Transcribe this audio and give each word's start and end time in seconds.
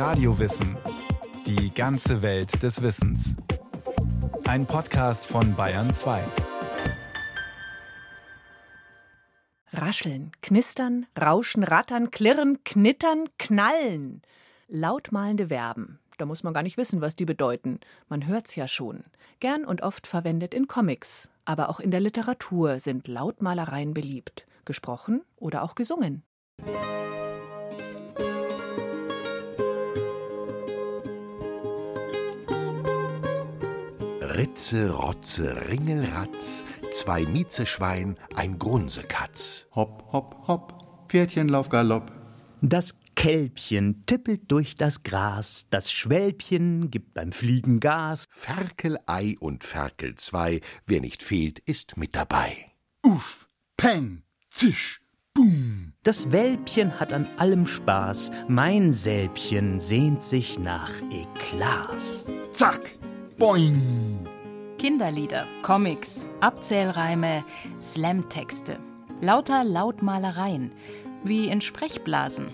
Radiowissen. 0.00 0.78
Die 1.46 1.74
ganze 1.74 2.22
Welt 2.22 2.62
des 2.62 2.80
Wissens. 2.80 3.36
Ein 4.44 4.64
Podcast 4.64 5.26
von 5.26 5.54
Bayern 5.54 5.90
2. 5.90 6.24
Rascheln, 9.74 10.32
knistern, 10.40 11.04
rauschen, 11.20 11.64
rattern, 11.64 12.10
klirren, 12.10 12.64
knittern, 12.64 13.28
knallen. 13.38 14.22
Lautmalende 14.68 15.48
Verben. 15.48 15.98
Da 16.16 16.24
muss 16.24 16.44
man 16.44 16.54
gar 16.54 16.62
nicht 16.62 16.78
wissen, 16.78 17.02
was 17.02 17.14
die 17.14 17.26
bedeuten. 17.26 17.78
Man 18.08 18.26
hört's 18.26 18.56
ja 18.56 18.68
schon. 18.68 19.04
Gern 19.38 19.66
und 19.66 19.82
oft 19.82 20.06
verwendet 20.06 20.54
in 20.54 20.66
Comics. 20.66 21.28
Aber 21.44 21.68
auch 21.68 21.78
in 21.78 21.90
der 21.90 22.00
Literatur 22.00 22.78
sind 22.78 23.06
Lautmalereien 23.06 23.92
beliebt. 23.92 24.46
Gesprochen 24.64 25.20
oder 25.36 25.62
auch 25.62 25.74
gesungen. 25.74 26.22
Ritze, 34.40 34.90
Rotze, 34.92 35.68
Ringelratz, 35.68 36.64
zwei 36.92 37.26
Miezeschwein, 37.26 38.16
ein 38.36 38.58
Grunsekatz. 38.58 39.66
Hopp, 39.74 40.10
hopp, 40.12 40.48
hopp, 40.48 41.08
Pferdchen 41.10 41.50
lauf 41.50 41.68
Galopp. 41.68 42.10
Das 42.62 42.98
Kälbchen 43.14 44.06
tippelt 44.06 44.50
durch 44.50 44.76
das 44.76 45.02
Gras, 45.02 45.66
das 45.68 45.92
Schwälbchen 45.92 46.90
gibt 46.90 47.12
beim 47.12 47.32
Fliegen 47.32 47.80
Gas. 47.80 48.24
Ferkel, 48.30 48.96
Ei 49.04 49.36
und 49.40 49.62
Ferkel 49.62 50.14
zwei, 50.14 50.62
wer 50.86 51.02
nicht 51.02 51.22
fehlt, 51.22 51.58
ist 51.58 51.98
mit 51.98 52.16
dabei. 52.16 52.72
Uff, 53.02 53.46
Peng, 53.76 54.22
Zisch, 54.48 55.02
Boom. 55.34 55.92
Das 56.02 56.32
Wälbchen 56.32 56.98
hat 56.98 57.12
an 57.12 57.26
allem 57.36 57.66
Spaß, 57.66 58.30
mein 58.48 58.94
Sälbchen 58.94 59.80
sehnt 59.80 60.22
sich 60.22 60.58
nach 60.58 60.90
Eklas. 61.12 62.32
Zack, 62.52 62.98
boing. 63.40 63.80
Kinderlieder, 64.76 65.46
Comics, 65.62 66.28
Abzählreime, 66.40 67.42
Slamtexte. 67.80 68.78
Lauter 69.22 69.64
Lautmalereien, 69.64 70.70
wie 71.24 71.48
in 71.48 71.62
Sprechblasen. 71.62 72.52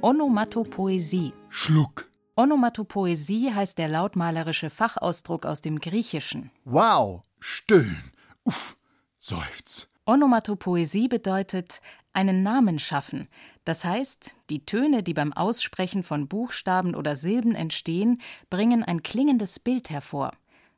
Onomatopoesie. 0.00 1.34
Schluck. 1.50 2.08
Onomatopoesie 2.34 3.52
heißt 3.52 3.76
der 3.76 3.88
lautmalerische 3.88 4.70
Fachausdruck 4.70 5.44
aus 5.44 5.60
dem 5.60 5.78
Griechischen. 5.80 6.50
Wow, 6.64 7.24
stöhn. 7.38 8.02
Uff, 8.44 8.78
seufz. 9.18 9.86
Onomatopoesie 10.12 11.08
bedeutet 11.08 11.80
einen 12.12 12.42
Namen 12.42 12.78
schaffen. 12.78 13.28
Das 13.64 13.82
heißt, 13.82 14.34
die 14.50 14.66
Töne, 14.66 15.02
die 15.02 15.14
beim 15.14 15.32
Aussprechen 15.32 16.02
von 16.02 16.28
Buchstaben 16.28 16.94
oder 16.94 17.16
Silben 17.16 17.54
entstehen, 17.54 18.20
bringen 18.50 18.82
ein 18.82 19.02
klingendes 19.02 19.58
Bild 19.58 19.88
hervor. 19.88 20.32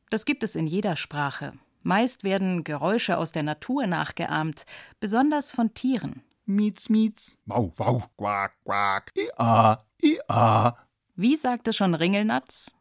Das 0.09 0.25
gibt 0.25 0.45
es 0.45 0.55
in 0.55 0.69
jeder 0.69 0.95
Sprache. 0.95 1.53
Meist 1.83 2.23
werden 2.23 2.63
Geräusche 2.63 3.19
aus 3.19 3.33
der 3.33 3.43
Natur 3.43 3.89
nachgeahmt, 3.89 4.67
besonders 5.01 5.51
von 5.51 5.75
Tieren. 5.75 6.23
Mietz, 6.47 6.89
mietz. 6.89 7.37
Wow, 7.47 7.73
wow, 7.77 8.09
quack, 8.17 8.53
quack. 8.65 9.13
Ia, 9.17 9.85
ia. 10.01 10.79
Wie 11.17 11.35
sagte 11.35 11.73
schon 11.73 11.97
Ringelnatz? 11.97 12.73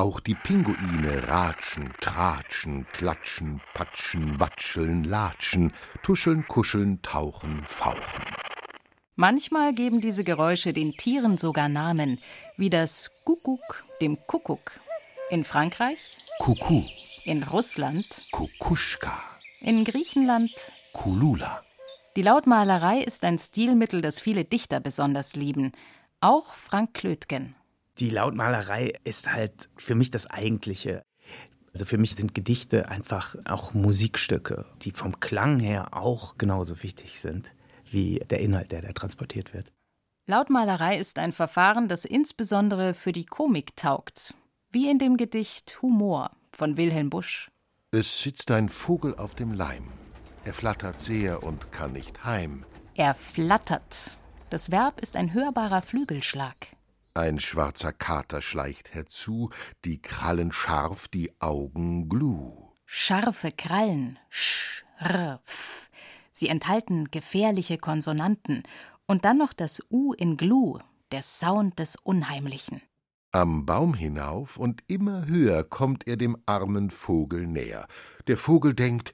Auch 0.00 0.18
die 0.18 0.34
Pinguine 0.34 1.28
ratschen, 1.28 1.92
tratschen, 2.00 2.86
klatschen, 2.90 3.60
patschen, 3.74 4.40
watscheln, 4.40 5.04
latschen, 5.04 5.74
tuscheln, 6.02 6.48
kuscheln, 6.48 7.02
tauchen, 7.02 7.62
fauchen. 7.66 8.24
Manchmal 9.16 9.74
geben 9.74 10.00
diese 10.00 10.24
Geräusche 10.24 10.72
den 10.72 10.92
Tieren 10.92 11.36
sogar 11.36 11.68
Namen, 11.68 12.18
wie 12.56 12.70
das 12.70 13.10
Kuckuck 13.26 13.84
dem 14.00 14.16
Kuckuck. 14.26 14.80
In 15.28 15.44
Frankreich, 15.44 16.16
Kuku, 16.38 16.82
in 17.26 17.42
Russland, 17.42 18.06
Kukuschka, 18.32 19.20
in 19.60 19.84
Griechenland. 19.84 20.50
Kulula. 20.94 21.60
Die 22.16 22.22
Lautmalerei 22.22 23.02
ist 23.02 23.22
ein 23.22 23.38
Stilmittel, 23.38 24.00
das 24.00 24.18
viele 24.18 24.46
Dichter 24.46 24.80
besonders 24.80 25.36
lieben. 25.36 25.72
Auch 26.22 26.54
Frank 26.54 26.94
Klötgen. 26.94 27.54
Die 28.00 28.08
Lautmalerei 28.08 28.94
ist 29.04 29.30
halt 29.30 29.68
für 29.76 29.94
mich 29.94 30.10
das 30.10 30.26
Eigentliche. 30.26 31.02
Also 31.74 31.84
für 31.84 31.98
mich 31.98 32.16
sind 32.16 32.34
Gedichte 32.34 32.88
einfach 32.88 33.36
auch 33.44 33.74
Musikstücke, 33.74 34.64
die 34.82 34.92
vom 34.92 35.20
Klang 35.20 35.60
her 35.60 35.88
auch 35.92 36.38
genauso 36.38 36.82
wichtig 36.82 37.20
sind 37.20 37.52
wie 37.92 38.20
der 38.30 38.40
Inhalt, 38.40 38.72
der 38.72 38.82
da 38.82 38.92
transportiert 38.92 39.52
wird. 39.52 39.72
Lautmalerei 40.26 40.96
ist 40.96 41.18
ein 41.18 41.32
Verfahren, 41.32 41.88
das 41.88 42.04
insbesondere 42.04 42.94
für 42.94 43.12
die 43.12 43.26
Komik 43.26 43.76
taugt. 43.76 44.32
Wie 44.70 44.88
in 44.88 44.98
dem 44.98 45.16
Gedicht 45.16 45.82
Humor 45.82 46.30
von 46.52 46.76
Wilhelm 46.76 47.10
Busch. 47.10 47.50
Es 47.90 48.22
sitzt 48.22 48.50
ein 48.52 48.68
Vogel 48.68 49.16
auf 49.16 49.34
dem 49.34 49.52
Leim. 49.52 49.88
Er 50.44 50.54
flattert 50.54 51.00
sehr 51.00 51.42
und 51.42 51.72
kann 51.72 51.92
nicht 51.92 52.24
heim. 52.24 52.64
Er 52.94 53.14
flattert. 53.14 54.16
Das 54.48 54.70
Verb 54.70 55.00
ist 55.00 55.16
ein 55.16 55.34
hörbarer 55.34 55.82
Flügelschlag. 55.82 56.68
Ein 57.14 57.40
schwarzer 57.40 57.92
Kater 57.92 58.40
schleicht 58.40 58.94
herzu, 58.94 59.50
die 59.84 60.00
Krallen 60.00 60.52
scharf, 60.52 61.08
die 61.08 61.32
Augen 61.40 62.08
glu. 62.08 62.68
Scharfe 62.84 63.50
Krallen. 63.50 64.18
Sch, 64.28 64.84
r, 64.98 65.40
f. 65.44 65.90
Sie 66.32 66.48
enthalten 66.48 67.10
gefährliche 67.10 67.78
Konsonanten. 67.78 68.62
Und 69.06 69.24
dann 69.24 69.38
noch 69.38 69.52
das 69.52 69.82
U 69.90 70.12
in 70.12 70.36
Glu, 70.36 70.78
der 71.10 71.22
Sound 71.22 71.80
des 71.80 71.96
Unheimlichen. 71.96 72.80
Am 73.32 73.66
Baum 73.66 73.94
hinauf 73.94 74.56
und 74.56 74.82
immer 74.86 75.26
höher 75.26 75.64
kommt 75.64 76.06
er 76.06 76.16
dem 76.16 76.36
armen 76.46 76.90
Vogel 76.90 77.46
näher. 77.46 77.88
Der 78.28 78.36
Vogel 78.36 78.74
denkt, 78.74 79.12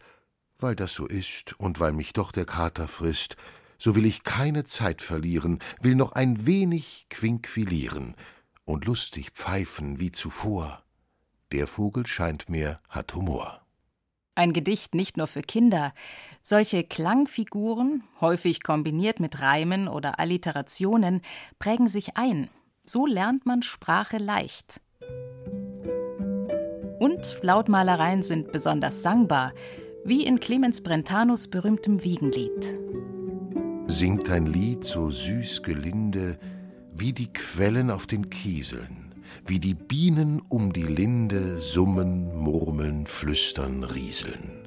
weil 0.58 0.76
das 0.76 0.92
so 0.92 1.06
ist 1.06 1.58
und 1.58 1.80
weil 1.80 1.92
mich 1.92 2.12
doch 2.12 2.32
der 2.32 2.44
Kater 2.44 2.88
frisst, 2.88 3.36
so 3.78 3.94
will 3.94 4.04
ich 4.06 4.24
keine 4.24 4.64
Zeit 4.64 5.02
verlieren, 5.02 5.60
will 5.80 5.94
noch 5.94 6.12
ein 6.12 6.46
wenig 6.46 7.06
quinkfilieren 7.10 8.14
und 8.64 8.84
lustig 8.84 9.30
pfeifen 9.30 9.98
wie 10.00 10.12
zuvor. 10.12 10.82
Der 11.52 11.66
Vogel 11.66 12.06
scheint 12.06 12.48
mir 12.48 12.80
hat 12.88 13.14
Humor. 13.14 13.62
Ein 14.34 14.52
Gedicht 14.52 14.94
nicht 14.94 15.16
nur 15.16 15.26
für 15.26 15.40
Kinder. 15.40 15.94
Solche 16.42 16.84
Klangfiguren, 16.84 18.04
häufig 18.20 18.62
kombiniert 18.62 19.18
mit 19.18 19.40
Reimen 19.40 19.88
oder 19.88 20.18
Alliterationen, 20.18 21.22
prägen 21.58 21.88
sich 21.88 22.18
ein. 22.18 22.50
So 22.84 23.06
lernt 23.06 23.46
man 23.46 23.62
Sprache 23.62 24.18
leicht. 24.18 24.82
Und 26.98 27.38
Lautmalereien 27.42 28.22
sind 28.22 28.52
besonders 28.52 29.02
sangbar, 29.02 29.52
wie 30.04 30.24
in 30.26 30.38
Clemens 30.38 30.82
Brentanos 30.82 31.48
berühmtem 31.48 32.04
Wiegenlied. 32.04 32.74
Singt 33.88 34.30
ein 34.30 34.46
Lied 34.46 34.84
so 34.84 35.10
süß 35.10 35.62
gelinde, 35.62 36.38
wie 36.92 37.12
die 37.12 37.32
Quellen 37.32 37.90
auf 37.90 38.06
den 38.06 38.30
Kieseln, 38.30 39.14
wie 39.44 39.60
die 39.60 39.74
Bienen 39.74 40.40
um 40.40 40.72
die 40.72 40.82
Linde 40.82 41.60
summen, 41.60 42.36
murmeln, 42.36 43.06
flüstern, 43.06 43.84
rieseln. 43.84 44.66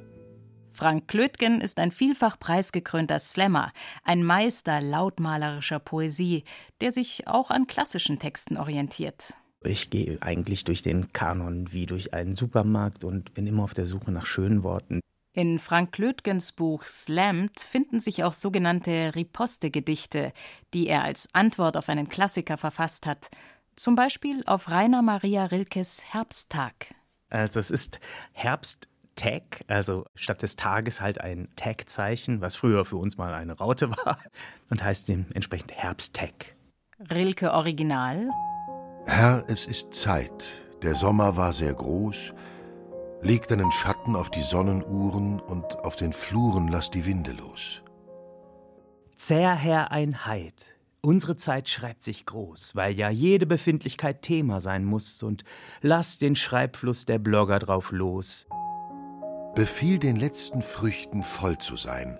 Frank 0.72 1.08
Klötgen 1.08 1.60
ist 1.60 1.78
ein 1.78 1.92
vielfach 1.92 2.38
preisgekrönter 2.38 3.18
Slammer, 3.18 3.72
ein 4.04 4.24
Meister 4.24 4.80
lautmalerischer 4.80 5.78
Poesie, 5.78 6.44
der 6.80 6.90
sich 6.90 7.26
auch 7.26 7.50
an 7.50 7.66
klassischen 7.66 8.18
Texten 8.18 8.56
orientiert. 8.56 9.34
Ich 9.62 9.90
gehe 9.90 10.16
eigentlich 10.22 10.64
durch 10.64 10.80
den 10.80 11.12
Kanon 11.12 11.70
wie 11.72 11.84
durch 11.84 12.14
einen 12.14 12.34
Supermarkt 12.34 13.04
und 13.04 13.34
bin 13.34 13.46
immer 13.46 13.64
auf 13.64 13.74
der 13.74 13.84
Suche 13.84 14.10
nach 14.10 14.24
schönen 14.24 14.62
Worten. 14.62 15.00
In 15.32 15.60
Frank 15.60 15.92
Klötgens 15.92 16.50
Buch 16.50 16.82
Slammed 16.82 17.60
finden 17.60 18.00
sich 18.00 18.24
auch 18.24 18.32
sogenannte 18.32 19.14
Riposte-Gedichte, 19.14 20.32
die 20.74 20.88
er 20.88 21.04
als 21.04 21.28
Antwort 21.32 21.76
auf 21.76 21.88
einen 21.88 22.08
Klassiker 22.08 22.56
verfasst 22.56 23.06
hat. 23.06 23.30
Zum 23.76 23.94
Beispiel 23.94 24.42
auf 24.46 24.68
Rainer 24.68 25.02
Maria 25.02 25.44
Rilkes 25.44 26.04
Herbsttag. 26.12 26.94
Also 27.28 27.60
es 27.60 27.70
ist 27.70 28.00
Herbsttag, 28.32 29.64
also 29.68 30.04
statt 30.16 30.42
des 30.42 30.56
Tages 30.56 31.00
halt 31.00 31.20
ein 31.20 31.48
Tag-Zeichen, 31.54 32.40
was 32.40 32.56
früher 32.56 32.84
für 32.84 32.96
uns 32.96 33.16
mal 33.16 33.32
eine 33.32 33.56
Raute 33.56 33.90
war 33.92 34.18
und 34.68 34.82
heißt 34.82 35.08
dementsprechend 35.08 35.70
Herbsttag. 35.70 36.56
Rilke 37.08 37.52
Original. 37.52 38.30
Herr, 39.06 39.44
es 39.46 39.64
ist 39.64 39.94
Zeit. 39.94 40.66
Der 40.82 40.96
Sommer 40.96 41.36
war 41.36 41.52
sehr 41.52 41.72
groß. 41.72 42.34
Leg 43.22 43.46
deinen 43.48 43.70
Schatten 43.70 44.16
auf 44.16 44.30
die 44.30 44.40
Sonnenuhren 44.40 45.40
und 45.40 45.84
auf 45.84 45.96
den 45.96 46.12
Fluren 46.12 46.68
lass 46.68 46.90
die 46.90 47.04
Winde 47.04 47.32
los. 47.32 47.82
Zäher 49.16 49.54
Herr 49.54 49.90
ein 49.90 50.24
Heid. 50.24 50.76
Unsere 51.02 51.36
Zeit 51.36 51.68
schreibt 51.68 52.02
sich 52.02 52.24
groß, 52.24 52.74
weil 52.74 52.94
ja 52.94 53.10
jede 53.10 53.46
Befindlichkeit 53.46 54.22
Thema 54.22 54.60
sein 54.60 54.84
muss 54.84 55.22
und 55.22 55.44
lass 55.82 56.18
den 56.18 56.34
Schreibfluss 56.34 57.04
der 57.04 57.18
Blogger 57.18 57.58
drauf 57.58 57.92
los. 57.92 58.46
Befiehl 59.54 59.98
den 59.98 60.16
letzten 60.16 60.62
Früchten 60.62 61.22
voll 61.22 61.58
zu 61.58 61.76
sein. 61.76 62.18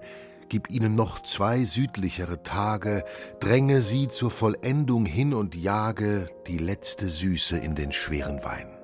gib 0.50 0.68
ihnen 0.68 0.96
noch 0.96 1.20
zwei 1.20 1.64
südlichere 1.64 2.42
Tage, 2.42 3.04
dränge 3.38 3.82
sie 3.82 4.08
zur 4.08 4.30
Vollendung 4.30 5.06
hin 5.06 5.32
und 5.32 5.54
jage 5.54 6.26
die 6.48 6.58
letzte 6.58 7.08
Süße 7.08 7.56
in 7.56 7.74
den 7.74 7.92
schweren 7.92 8.42
Wein. 8.42 8.79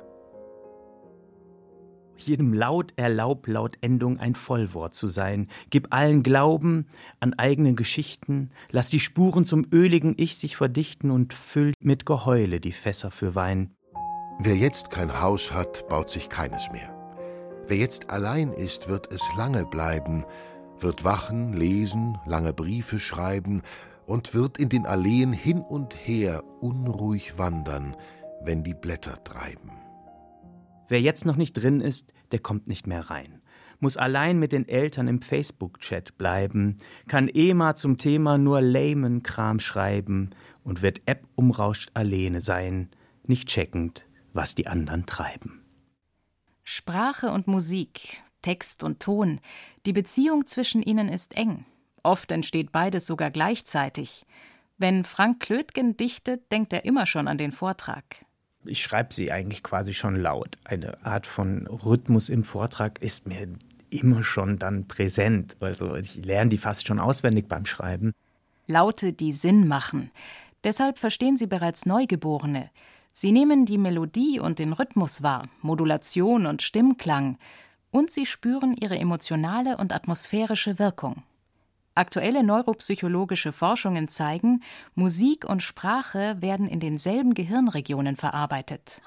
Jedem 2.27 2.53
Laut 2.53 2.93
erlaub 2.97 3.47
laut 3.47 3.79
Endung 3.81 4.19
ein 4.19 4.35
Vollwort 4.35 4.95
zu 4.95 5.09
sein. 5.09 5.49
Gib 5.71 5.95
allen 5.95 6.23
Glauben 6.23 6.87
an 7.21 7.35
eigenen 7.35 7.77
Geschichten, 7.77 8.51
lass 8.71 8.91
die 8.91 9.01
Spuren 9.01 9.45
zum 9.45 9.67
öligen 9.73 10.15
Ich 10.17 10.37
sich 10.37 10.57
verdichten 10.57 11.11
und 11.11 11.35
füll 11.35 11.73
mit 11.81 12.05
Geheule 12.05 12.61
die 12.61 12.73
Fässer 12.73 13.11
für 13.11 13.35
Wein. 13.35 13.71
Wer 14.41 14.57
jetzt 14.57 14.91
kein 14.91 15.21
Haus 15.21 15.53
hat, 15.53 15.89
baut 15.89 16.11
sich 16.11 16.29
keines 16.29 16.71
mehr. 16.73 16.93
Wer 17.69 17.77
jetzt 17.77 18.11
allein 18.11 18.53
ist, 18.53 18.89
wird 18.89 19.13
es 19.13 19.23
lange 19.37 19.65
bleiben, 19.65 20.25
wird 20.79 21.05
wachen, 21.05 21.53
lesen, 21.53 22.19
lange 22.27 22.53
Briefe 22.53 22.99
schreiben 22.99 23.63
und 24.05 24.35
wird 24.35 24.59
in 24.59 24.69
den 24.69 24.85
Alleen 24.85 25.33
hin 25.33 25.61
und 25.61 25.95
her 25.95 26.43
unruhig 26.61 27.39
wandern, 27.39 27.97
wenn 28.43 28.63
die 28.63 28.75
Blätter 28.75 29.23
treiben. 29.25 29.71
Wer 30.89 31.01
jetzt 31.01 31.25
noch 31.25 31.37
nicht 31.37 31.55
drin 31.55 31.81
ist, 31.81 32.13
der 32.33 32.39
kommt 32.39 32.67
nicht 32.67 32.87
mehr 32.87 33.11
rein. 33.11 33.43
Muss 33.79 33.97
allein 33.97 34.39
mit 34.39 34.53
den 34.53 34.69
Eltern 34.69 35.09
im 35.09 35.21
Facebook-Chat 35.21 36.17
bleiben, 36.17 36.79
kann 37.09 37.29
EMA 37.29 37.75
zum 37.75 37.99
Thema 37.99 38.39
nur 38.39 38.61
lamen 38.61 39.23
Kram 39.23 39.61
schreiben 39.61 40.31
und 40.63 40.83
wird 40.83 41.03
App 41.07 41.27
umrauscht 41.35 41.91
alleine 41.95 42.41
sein, 42.41 42.91
nicht 43.25 43.49
checkend, 43.49 44.07
was 44.33 44.55
die 44.55 44.67
anderen 44.67 45.07
treiben. 45.07 45.63
Sprache 46.65 47.31
und 47.31 47.47
Musik, 47.47 48.23
Text 48.43 48.83
und 48.83 49.01
Ton, 49.01 49.41
die 49.87 49.93
Beziehung 49.93 50.47
zwischen 50.47 50.83
ihnen 50.83 51.09
ist 51.09 51.37
eng. 51.37 51.65
Oft 52.03 52.31
entsteht 52.33 52.73
beides 52.73 53.07
sogar 53.07 53.31
gleichzeitig. 53.31 54.27
Wenn 54.79 55.05
Frank 55.05 55.41
Klötgen 55.41 55.97
dichtet, 55.97 56.53
denkt 56.53 56.73
er 56.73 56.85
immer 56.85 57.07
schon 57.07 57.29
an 57.29 57.39
den 57.39 57.53
Vortrag. 57.53 58.26
Ich 58.69 58.83
schreibe 58.83 59.13
sie 59.13 59.33
eigentlich 59.33 59.63
quasi 59.63 59.95
schon 59.95 60.17
laut. 60.17 60.59
Eine 60.65 61.05
Art 61.05 61.27
von 61.27 61.67
Rhythmus 61.67 62.29
im 62.29 62.45
Vortrag 62.45 63.01
ist 63.01 63.27
mir 63.27 63.49
immer 63.91 64.23
schon 64.23 64.59
dann 64.59 64.87
präsent. 64.87 65.57
Also 65.61 65.95
ich 65.95 66.17
lerne 66.17 66.51
die 66.51 66.59
fast 66.59 66.87
schon 66.87 66.99
auswendig 66.99 67.49
beim 67.49 67.67
Schreiben. 67.67 68.13
Laute, 68.67 69.13
die 69.13 69.33
Sinn 69.33 69.69
machen. 69.69 70.11
Deshalb 70.65 70.99
verstehen 70.99 71.37
sie 71.37 71.47
bereits 71.47 71.87
Neugeborene. 71.87 72.71
Sie 73.13 73.33
nehmen 73.33 73.65
die 73.65 73.79
Melodie 73.79 74.41
und 74.41 74.59
den 74.59 74.73
Rhythmus 74.73 75.23
wahr, 75.23 75.49
Modulation 75.63 76.45
und 76.45 76.63
Stimmklang, 76.63 77.39
und 77.91 78.11
sie 78.11 78.27
spüren 78.27 78.77
ihre 78.77 78.99
emotionale 78.99 79.79
und 79.79 79.95
atmosphärische 79.95 80.79
Wirkung. 80.79 81.23
Aktuelle 81.97 82.45
neuropsychologische 82.45 83.53
Forschungen 83.53 84.09
zeigen, 84.09 84.63
Musik 84.95 85.47
und 85.47 85.63
Sprache 85.63 86.37
werden 86.41 86.69
in 86.69 86.79
denselben 86.79 87.33
Gehirnregionen 87.33 88.17
verarbeitet. 88.17 89.01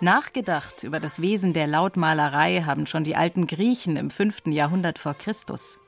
Nachgedacht 0.00 0.82
über 0.82 0.98
das 0.98 1.20
Wesen 1.20 1.52
der 1.52 1.66
Lautmalerei 1.66 2.62
haben 2.62 2.86
schon 2.86 3.04
die 3.04 3.14
alten 3.14 3.46
Griechen 3.46 3.96
im 3.96 4.08
5. 4.08 4.46
Jahrhundert 4.46 4.98
vor 4.98 5.12
Christus. 5.12 5.78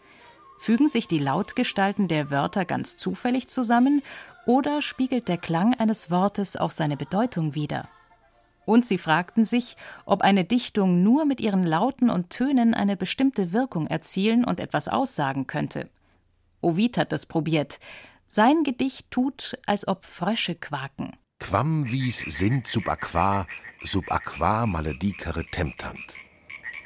Fügen 0.58 0.86
sich 0.86 1.08
die 1.08 1.18
Lautgestalten 1.18 2.08
der 2.08 2.30
Wörter 2.30 2.66
ganz 2.66 2.98
zufällig 2.98 3.48
zusammen 3.48 4.02
oder 4.44 4.82
spiegelt 4.82 5.28
der 5.28 5.38
Klang 5.38 5.72
eines 5.72 6.10
Wortes 6.10 6.58
auch 6.58 6.70
seine 6.70 6.98
Bedeutung 6.98 7.54
wider? 7.54 7.88
Und 8.66 8.86
sie 8.86 8.98
fragten 8.98 9.44
sich, 9.44 9.76
ob 10.04 10.22
eine 10.22 10.44
Dichtung 10.44 11.02
nur 11.02 11.24
mit 11.24 11.40
ihren 11.40 11.64
Lauten 11.64 12.10
und 12.10 12.30
Tönen 12.30 12.74
eine 12.74 12.96
bestimmte 12.96 13.52
Wirkung 13.52 13.86
erzielen 13.86 14.44
und 14.44 14.60
etwas 14.60 14.88
aussagen 14.88 15.46
könnte. 15.46 15.88
Ovid 16.60 16.96
hat 16.96 17.12
das 17.12 17.26
probiert. 17.26 17.78
Sein 18.26 18.64
Gedicht 18.64 19.10
tut, 19.10 19.58
als 19.66 19.86
ob 19.86 20.06
Frösche 20.06 20.54
quaken. 20.54 21.12
Quam 21.40 21.84
vis 21.84 22.20
sind 22.20 22.66
sub 22.66 22.88
aqua, 22.88 23.46
sub 23.82 24.10
aqua 24.10 24.66
maledicere 24.66 25.44
temptant. 25.50 26.16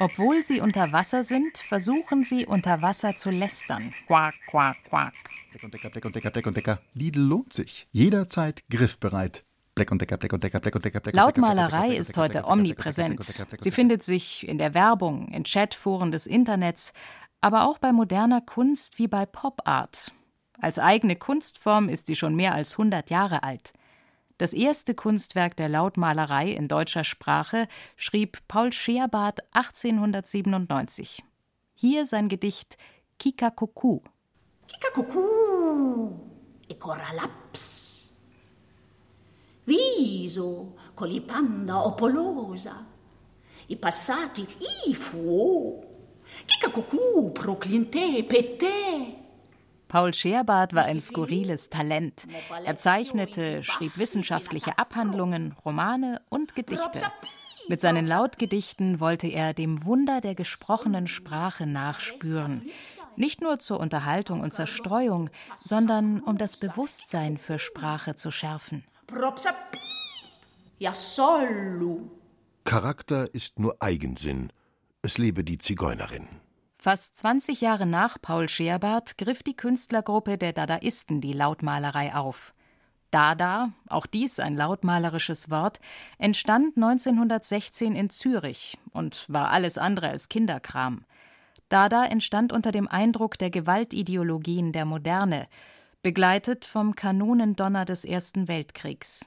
Obwohl 0.00 0.42
sie 0.42 0.60
unter 0.60 0.92
Wasser 0.92 1.24
sind, 1.24 1.58
versuchen 1.58 2.24
sie 2.24 2.46
unter 2.46 2.82
Wasser 2.82 3.16
zu 3.16 3.30
lästern. 3.30 3.94
Quack, 4.06 4.34
quack, 4.48 4.76
quack. 4.88 5.14
Decker, 5.52 5.90
Decker, 5.90 6.30
Black 6.30 6.46
und 6.46 6.56
Decker. 6.56 6.78
Lidl 6.94 7.20
lohnt 7.20 7.52
sich. 7.52 7.88
Jederzeit 7.92 8.62
griffbereit. 8.68 9.44
Black 9.78 9.92
und 9.92 10.02
Decker, 10.02 10.16
Black 10.16 10.32
und 10.32 10.42
Decker, 10.42 10.58
Black 10.58 10.74
und 10.74 10.84
Decker, 10.84 11.00
Black 11.00 11.14
Lautmalerei 11.14 11.94
ist 11.94 12.16
heute 12.16 12.44
omnipräsent. 12.46 13.22
Sie 13.58 13.70
findet 13.70 14.02
sich 14.02 14.48
in 14.48 14.58
der 14.58 14.74
Werbung, 14.74 15.28
in 15.28 15.44
Chatforen 15.44 16.10
des 16.10 16.26
Internets, 16.26 16.92
aber 17.40 17.64
auch 17.64 17.78
bei 17.78 17.92
moderner 17.92 18.40
Kunst 18.40 18.98
wie 18.98 19.06
bei 19.06 19.24
Pop 19.24 19.60
Art. 19.66 20.10
Als 20.60 20.80
eigene 20.80 21.14
Kunstform 21.14 21.88
ist 21.88 22.08
sie 22.08 22.16
schon 22.16 22.34
mehr 22.34 22.54
als 22.54 22.72
100 22.72 23.08
Jahre 23.10 23.44
alt. 23.44 23.72
Das 24.36 24.52
erste 24.52 24.96
Kunstwerk 24.96 25.56
der 25.56 25.68
Lautmalerei 25.68 26.50
in 26.50 26.66
deutscher 26.66 27.04
Sprache 27.04 27.68
schrieb 27.94 28.38
Paul 28.48 28.72
Scheerbart 28.72 29.42
1897. 29.54 31.22
Hier 31.74 32.04
sein 32.04 32.28
Gedicht 32.28 32.76
Kikakuku. 33.20 34.00
Kikakuku 34.66 36.18
coralaps. 36.80 38.07
Viso 39.68 40.76
colipanda 40.94 41.84
opolosa. 41.84 42.86
I 43.66 43.76
passati 43.76 44.46
i 44.86 44.94
fuo. 44.94 45.84
Kikakuku 46.46 47.30
proclinte 47.34 48.22
pete. 48.22 49.14
Paul 49.88 50.14
Scherbart 50.14 50.74
war 50.74 50.84
ein 50.84 51.00
skurriles 51.00 51.68
Talent. 51.68 52.26
Er 52.64 52.76
zeichnete, 52.76 53.62
schrieb 53.62 53.96
wissenschaftliche 53.98 54.78
Abhandlungen, 54.78 55.54
Romane 55.64 56.20
und 56.28 56.54
Gedichte. 56.54 57.00
Mit 57.68 57.80
seinen 57.82 58.06
Lautgedichten 58.06 59.00
wollte 59.00 59.26
er 59.26 59.52
dem 59.52 59.84
Wunder 59.84 60.22
der 60.22 60.34
gesprochenen 60.34 61.06
Sprache 61.06 61.66
nachspüren. 61.66 62.70
Nicht 63.16 63.42
nur 63.42 63.58
zur 63.58 63.80
Unterhaltung 63.80 64.40
und 64.40 64.54
Zerstreuung, 64.54 65.28
sondern 65.62 66.20
um 66.20 66.38
das 66.38 66.56
Bewusstsein 66.56 67.36
für 67.36 67.58
Sprache 67.58 68.14
zu 68.14 68.30
schärfen. 68.30 68.84
Charakter 72.64 73.34
ist 73.34 73.58
nur 73.58 73.76
Eigensinn. 73.80 74.52
Es 75.00 75.16
lebe 75.16 75.44
die 75.44 75.56
Zigeunerin. 75.56 76.28
Fast 76.76 77.16
20 77.16 77.62
Jahre 77.62 77.86
nach 77.86 78.20
Paul 78.20 78.50
Scherbart 78.50 79.16
griff 79.16 79.42
die 79.42 79.56
Künstlergruppe 79.56 80.36
der 80.36 80.52
Dadaisten 80.52 81.22
die 81.22 81.32
Lautmalerei 81.32 82.14
auf. 82.14 82.52
Dada, 83.10 83.72
auch 83.88 84.04
dies 84.04 84.40
ein 84.40 84.54
lautmalerisches 84.54 85.48
Wort, 85.48 85.80
entstand 86.18 86.76
1916 86.76 87.96
in 87.96 88.10
Zürich 88.10 88.76
und 88.92 89.24
war 89.28 89.50
alles 89.50 89.78
andere 89.78 90.10
als 90.10 90.28
Kinderkram. 90.28 91.06
Dada 91.70 92.04
entstand 92.04 92.52
unter 92.52 92.72
dem 92.72 92.86
Eindruck 92.86 93.38
der 93.38 93.48
Gewaltideologien 93.48 94.72
der 94.72 94.84
Moderne, 94.84 95.48
begleitet 96.02 96.64
vom 96.64 96.94
Kanonendonner 96.94 97.84
des 97.84 98.04
Ersten 98.04 98.48
Weltkriegs. 98.48 99.26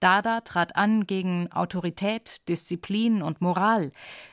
Dada 0.00 0.42
trat 0.42 0.76
an 0.76 1.06
gegen 1.06 1.50
Autorität, 1.52 2.48
Disziplin 2.48 3.20
und 3.20 3.40
Moral, 3.40 3.90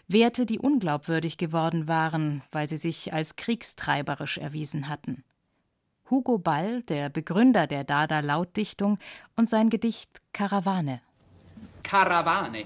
Werte, 0.08 0.46
die 0.46 0.60
unglaubwürdig 0.60 1.38
geworden 1.38 1.88
waren, 1.88 2.44
weil 2.52 2.68
sie 2.68 2.78
sich 2.78 3.14
als 3.14 3.36
kriegstreiberisch 3.36 4.38
erwiesen 4.38 4.88
hatten. 4.90 5.24
Hugo 6.10 6.38
Ball, 6.38 6.84
der 6.84 7.10
Begründer 7.10 7.66
der 7.66 7.84
Dada-Lautdichtung, 7.84 9.00
und 9.36 9.50
sein 9.50 9.72
Gedicht 9.72 10.22
Karawane. 10.34 11.02
Karawane. 11.82 12.66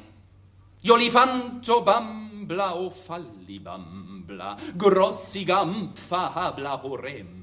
Jolifanto 0.82 1.82
bambla 1.82 2.75
o 2.75 2.89
falli 2.89 3.60
bambla, 3.60 4.58
grossi 4.78 5.46
gampfa 5.46 6.36
habla 6.36 6.82
horem, 6.84 7.38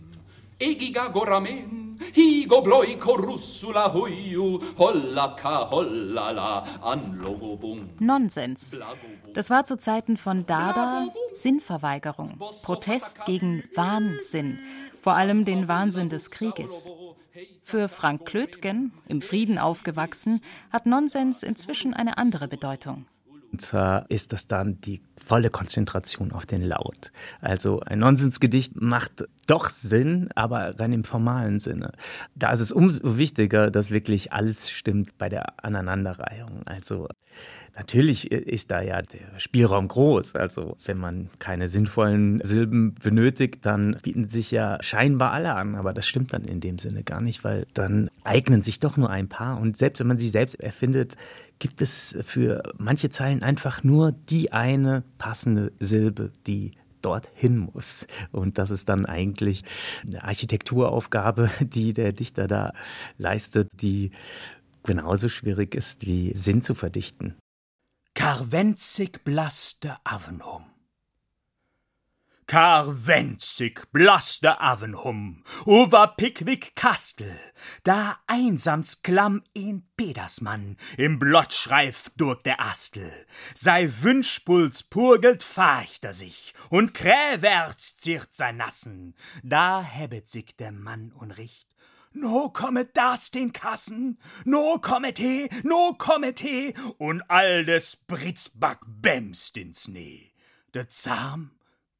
egiga 0.58 1.08
goramen, 1.08 1.98
Higo 2.12 2.60
bloiko 2.62 3.16
russula 3.16 3.92
huiu, 3.92 4.60
hollaka 4.78 5.70
hollala, 5.70 6.64
anlogobum. 6.82 7.90
Nonsens. 7.98 8.76
Das 9.34 9.50
war 9.50 9.64
zu 9.64 9.78
Zeiten 9.78 10.16
von 10.16 10.46
Dada 10.46 11.08
Sinnverweigerung, 11.32 12.38
Protest 12.62 13.24
gegen 13.26 13.64
Wahnsinn, 13.74 14.58
vor 15.00 15.14
allem 15.14 15.44
den 15.44 15.68
Wahnsinn 15.68 16.08
des 16.08 16.30
Krieges. 16.30 16.90
Für 17.62 17.88
Frank 17.88 18.24
Klötgen, 18.24 18.92
im 19.08 19.20
Frieden 19.20 19.58
aufgewachsen, 19.58 20.40
hat 20.70 20.86
Nonsens 20.86 21.42
inzwischen 21.42 21.92
eine 21.92 22.16
andere 22.16 22.48
Bedeutung. 22.48 23.06
Und 23.52 23.60
zwar 23.60 24.10
ist 24.10 24.32
das 24.32 24.46
dann 24.46 24.80
die 24.80 25.02
volle 25.16 25.50
Konzentration 25.50 26.32
auf 26.32 26.46
den 26.46 26.62
Laut. 26.62 27.12
Also 27.40 27.80
ein 27.80 28.00
Nonsensgedicht 28.00 28.80
macht 28.80 29.24
doch 29.46 29.68
Sinn, 29.68 30.28
aber 30.34 30.78
rein 30.78 30.92
im 30.92 31.04
formalen 31.04 31.58
Sinne. 31.60 31.92
Da 32.34 32.52
ist 32.52 32.60
es 32.60 32.72
umso 32.72 33.16
wichtiger, 33.16 33.70
dass 33.70 33.90
wirklich 33.90 34.32
alles 34.32 34.70
stimmt 34.70 35.16
bei 35.18 35.28
der 35.28 35.64
Aneinanderreihung. 35.64 36.62
Also 36.64 37.08
natürlich 37.76 38.30
ist 38.30 38.70
da 38.70 38.80
ja 38.82 39.02
der 39.02 39.38
Spielraum 39.38 39.88
groß. 39.88 40.34
Also 40.34 40.76
wenn 40.84 40.98
man 40.98 41.30
keine 41.38 41.68
sinnvollen 41.68 42.40
Silben 42.42 42.94
benötigt, 42.94 43.64
dann 43.64 43.96
bieten 44.02 44.28
sich 44.28 44.50
ja 44.50 44.78
scheinbar 44.82 45.32
alle 45.32 45.54
an. 45.54 45.74
Aber 45.76 45.92
das 45.92 46.06
stimmt 46.06 46.32
dann 46.32 46.44
in 46.44 46.60
dem 46.60 46.78
Sinne 46.78 47.04
gar 47.04 47.20
nicht, 47.20 47.44
weil 47.44 47.66
dann 47.74 48.10
eignen 48.24 48.62
sich 48.62 48.80
doch 48.80 48.96
nur 48.96 49.10
ein 49.10 49.28
paar. 49.28 49.60
Und 49.60 49.76
selbst 49.76 50.00
wenn 50.00 50.08
man 50.08 50.18
sie 50.18 50.28
selbst 50.28 50.54
erfindet, 50.60 51.16
gibt 51.58 51.80
es 51.80 52.16
für 52.22 52.62
manche 52.76 53.10
Zeilen 53.10 53.42
einfach 53.42 53.82
nur 53.82 54.12
die 54.12 54.52
eine 54.52 55.04
passende 55.18 55.72
Silbe, 55.78 56.30
die 56.46 56.72
dorthin 57.06 57.56
muss. 57.58 58.06
Und 58.32 58.58
das 58.58 58.70
ist 58.70 58.88
dann 58.88 59.06
eigentlich 59.06 59.62
eine 60.06 60.24
Architekturaufgabe, 60.24 61.50
die 61.60 61.94
der 61.94 62.12
Dichter 62.12 62.48
da 62.48 62.72
leistet, 63.16 63.80
die 63.80 64.10
genauso 64.82 65.28
schwierig 65.28 65.74
ist 65.74 66.04
wie 66.06 66.34
Sinn 66.34 66.62
zu 66.62 66.74
verdichten. 66.74 67.36
Carvenzig 68.14 69.24
blass 69.24 69.78
der 69.80 70.00
Avenhum. 70.04 70.64
Karwenzig 72.46 73.90
blass 73.90 74.38
der 74.38 74.62
Avenhum, 74.62 75.42
over 75.64 76.14
Pickwick 76.16 76.76
Kastel, 76.76 77.36
da 77.82 78.20
einsamst 78.28 79.02
klamm 79.02 79.42
in 79.52 79.82
Pedersmann, 79.96 80.76
im 80.96 81.18
Blottschreif 81.18 82.08
durch 82.16 82.40
der 82.42 82.60
Astel, 82.60 83.10
sei 83.52 83.90
Wünschpuls 84.00 84.84
purgelt 84.84 85.42
fahchter 85.42 86.12
sich, 86.12 86.54
und 86.70 86.94
kräwärts 86.94 87.96
ziert 87.96 88.32
sein 88.32 88.58
Nassen, 88.58 89.16
da 89.42 89.82
hebet 89.82 90.28
sich 90.28 90.56
der 90.56 90.70
Mann 90.70 91.10
und 91.10 91.32
richt, 91.32 91.66
No 92.12 92.48
kommet 92.48 92.96
das 92.96 93.32
den 93.32 93.52
Kassen, 93.52 94.18
no 94.44 94.78
kommet 94.78 95.18
he, 95.18 95.50
no 95.64 95.94
kommet 95.98 96.38
he, 96.38 96.74
und 96.96 97.22
all 97.28 97.64
des 97.64 97.96
Britzback 97.96 98.78
bämst 98.86 99.56
ins 99.56 99.82
Schnee. 99.82 100.32
Der 100.72 100.88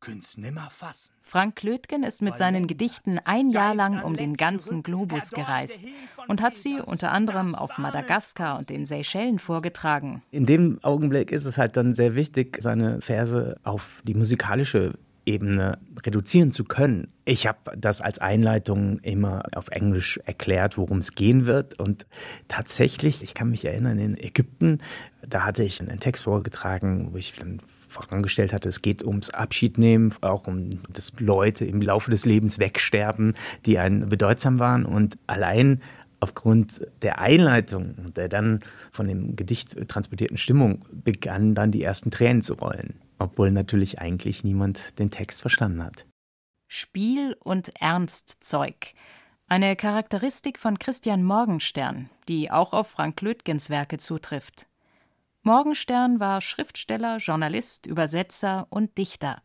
Zahn 0.00 0.20
nimmer 0.36 0.68
fassen. 0.70 1.12
Frank 1.20 1.62
Lötgen 1.62 2.04
ist 2.04 2.22
mit 2.22 2.36
seinen 2.36 2.66
Gedichten 2.66 3.18
ein 3.24 3.50
Jahr 3.50 3.74
lang 3.74 4.02
um 4.02 4.16
den 4.16 4.34
ganzen 4.34 4.82
Globus 4.82 5.30
gereist 5.30 5.80
und 6.28 6.40
hat 6.40 6.54
sie 6.54 6.80
unter 6.80 7.12
anderem 7.12 7.54
auf 7.54 7.78
Madagaskar 7.78 8.58
und 8.58 8.70
den 8.70 8.86
Seychellen 8.86 9.38
vorgetragen. 9.38 10.22
In 10.30 10.46
dem 10.46 10.78
Augenblick 10.82 11.32
ist 11.32 11.44
es 11.44 11.58
halt 11.58 11.76
dann 11.76 11.94
sehr 11.94 12.14
wichtig, 12.14 12.58
seine 12.60 13.00
Verse 13.00 13.56
auf 13.64 14.02
die 14.04 14.14
musikalische 14.14 14.94
Ebene 15.26 15.78
reduzieren 16.04 16.52
zu 16.52 16.62
können. 16.64 17.08
Ich 17.24 17.48
habe 17.48 17.76
das 17.76 18.00
als 18.00 18.20
Einleitung 18.20 19.00
immer 19.00 19.42
auf 19.56 19.68
Englisch 19.68 20.20
erklärt, 20.24 20.78
worum 20.78 20.98
es 20.98 21.12
gehen 21.12 21.46
wird. 21.46 21.80
Und 21.80 22.06
tatsächlich, 22.46 23.24
ich 23.24 23.34
kann 23.34 23.50
mich 23.50 23.64
erinnern, 23.64 23.98
in 23.98 24.16
Ägypten, 24.16 24.78
da 25.28 25.44
hatte 25.44 25.64
ich 25.64 25.80
einen 25.80 25.98
Text 25.98 26.24
vorgetragen, 26.24 27.08
wo 27.10 27.16
ich 27.16 27.32
dann 27.32 27.58
vorangestellt 28.04 28.52
hatte, 28.52 28.68
es 28.68 28.82
geht 28.82 29.04
ums 29.04 29.30
Abschiednehmen, 29.30 30.14
auch 30.20 30.46
um 30.46 30.70
das 30.92 31.12
Leute 31.18 31.64
im 31.64 31.80
Laufe 31.80 32.10
des 32.10 32.24
Lebens 32.24 32.58
wegsterben, 32.58 33.34
die 33.64 33.78
einen 33.78 34.08
bedeutsam 34.08 34.58
waren. 34.58 34.84
Und 34.84 35.18
allein 35.26 35.82
aufgrund 36.20 36.86
der 37.02 37.18
Einleitung 37.18 37.94
und 37.98 38.16
der 38.16 38.28
dann 38.28 38.60
von 38.90 39.06
dem 39.06 39.36
Gedicht 39.36 39.76
transportierten 39.88 40.36
Stimmung 40.36 40.84
begannen 40.92 41.54
dann 41.54 41.72
die 41.72 41.82
ersten 41.82 42.10
Tränen 42.10 42.42
zu 42.42 42.54
rollen 42.54 42.94
obwohl 43.18 43.50
natürlich 43.50 44.00
eigentlich 44.00 44.44
niemand 44.44 44.98
den 44.98 45.10
Text 45.10 45.40
verstanden 45.40 45.82
hat. 45.82 46.06
Spiel 46.68 47.36
und 47.40 47.70
Ernstzeug. 47.80 48.94
Eine 49.46 49.76
Charakteristik 49.76 50.58
von 50.58 50.78
Christian 50.78 51.22
Morgenstern, 51.22 52.10
die 52.28 52.50
auch 52.50 52.72
auf 52.72 52.88
Frank 52.88 53.20
Lötgens 53.20 53.70
Werke 53.70 53.98
zutrifft. 53.98 54.66
Morgenstern 55.46 56.18
war 56.18 56.40
Schriftsteller, 56.40 57.18
Journalist, 57.18 57.86
Übersetzer 57.86 58.66
und 58.68 58.98
Dichter. 58.98 59.42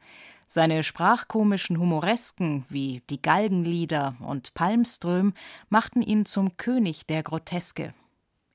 Seine 0.48 0.82
sprachkomischen 0.82 1.78
Humoresken 1.78 2.66
wie 2.70 3.04
die 3.12 3.22
Galgenlieder 3.22 4.16
und 4.20 4.56
Palmström 4.56 5.36
machten 5.70 6.02
ihn 6.02 6.26
zum 6.26 6.58
König 6.58 7.06
der 7.06 7.22
Groteske. 7.22 7.94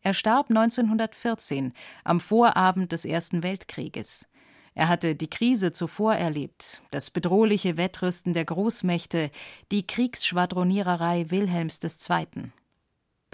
Er 0.00 0.12
starb 0.12 0.50
1914 0.50 1.72
am 2.02 2.18
Vorabend 2.18 2.90
des 2.90 3.04
Ersten 3.04 3.44
Weltkrieges. 3.44 4.28
Er 4.74 4.88
hatte 4.88 5.14
die 5.14 5.30
Krise 5.30 5.70
zuvor 5.70 6.16
erlebt, 6.16 6.82
das 6.90 7.12
bedrohliche 7.12 7.76
Wettrüsten 7.76 8.32
der 8.32 8.44
Großmächte, 8.44 9.30
die 9.70 9.86
Kriegsschwadroniererei 9.86 11.30
Wilhelms 11.30 11.78
II. 11.80 12.50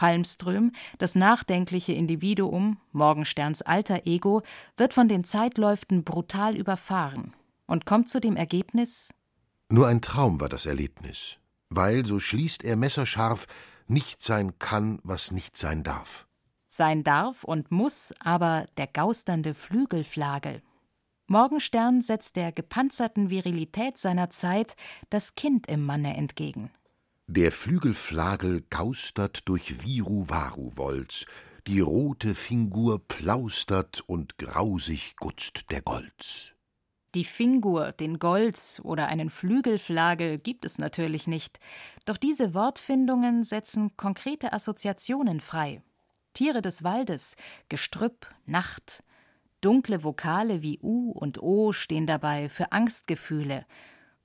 Palmström, 0.03 0.73
das 0.99 1.15
nachdenkliche 1.15 1.93
Individuum, 1.93 2.79
Morgensterns 2.91 3.63
alter 3.63 4.05
Ego, 4.05 4.43
wird 4.77 4.93
von 4.93 5.07
den 5.07 5.23
Zeitläuften 5.23 6.03
brutal 6.03 6.57
überfahren 6.57 7.35
und 7.67 7.87
kommt 7.87 8.09
zu 8.09 8.21
dem 8.21 8.35
Ergebnis: 8.35 9.15
Nur 9.69 9.87
ein 9.87 10.01
Traum 10.01 10.41
war 10.41 10.49
das 10.49 10.67
Erlebnis, 10.67 11.37
weil, 11.69 12.05
so 12.05 12.19
schließt 12.19 12.65
er 12.65 12.75
messerscharf, 12.75 13.47
nicht 13.87 14.21
sein 14.21 14.59
kann, 14.59 14.99
was 15.05 15.31
nicht 15.31 15.57
sein 15.57 15.85
darf. 15.85 16.27
Sein 16.67 17.05
darf 17.05 17.45
und 17.45 17.71
muss 17.71 18.13
aber 18.19 18.67
der 18.79 18.89
gausternde 18.89 19.55
Flügelflagel, 19.55 20.63
Morgenstern 21.29 22.03
setzt 22.03 22.35
der 22.35 22.51
gepanzerten 22.51 23.31
Virilität 23.31 23.99
seiner 23.99 24.31
Zeit 24.31 24.75
das 25.11 25.37
Kind 25.37 25.69
im 25.69 25.87
Manne 25.87 26.17
entgegen. 26.17 26.73
Der 27.35 27.51
Flügelflagel 27.51 28.62
gaustert 28.69 29.49
durch 29.49 29.83
Viru-Varu-Wolz, 29.83 31.25
die 31.67 31.81
rote 31.81 32.35
Fingur 32.35 32.99
plaustert 33.09 34.03
und 34.07 34.37
grausig 34.37 35.17
gutzt 35.17 35.71
der 35.71 35.81
Golz. 35.81 36.53
Die 37.15 37.25
Fingur, 37.25 37.93
den 37.93 38.19
Golz 38.19 38.83
oder 38.85 39.07
einen 39.07 39.31
Flügelflagel 39.31 40.37
gibt 40.37 40.67
es 40.67 40.77
natürlich 40.77 41.27
nicht, 41.27 41.59
doch 42.05 42.19
diese 42.19 42.53
Wortfindungen 42.53 43.45
setzen 43.45 43.97
konkrete 43.97 44.53
Assoziationen 44.53 45.41
frei. 45.41 45.81
Tiere 46.35 46.61
des 46.61 46.85
Waldes, 46.85 47.37
Gestrüpp, 47.71 48.27
Nacht, 48.45 49.03
Dunkle 49.62 50.05
Vokale 50.05 50.61
wie 50.61 50.79
U 50.83 51.12
und 51.12 51.43
O 51.43 51.73
stehen 51.73 52.07
dabei 52.07 52.51
für 52.51 52.73
Angstgefühle. 52.73 53.65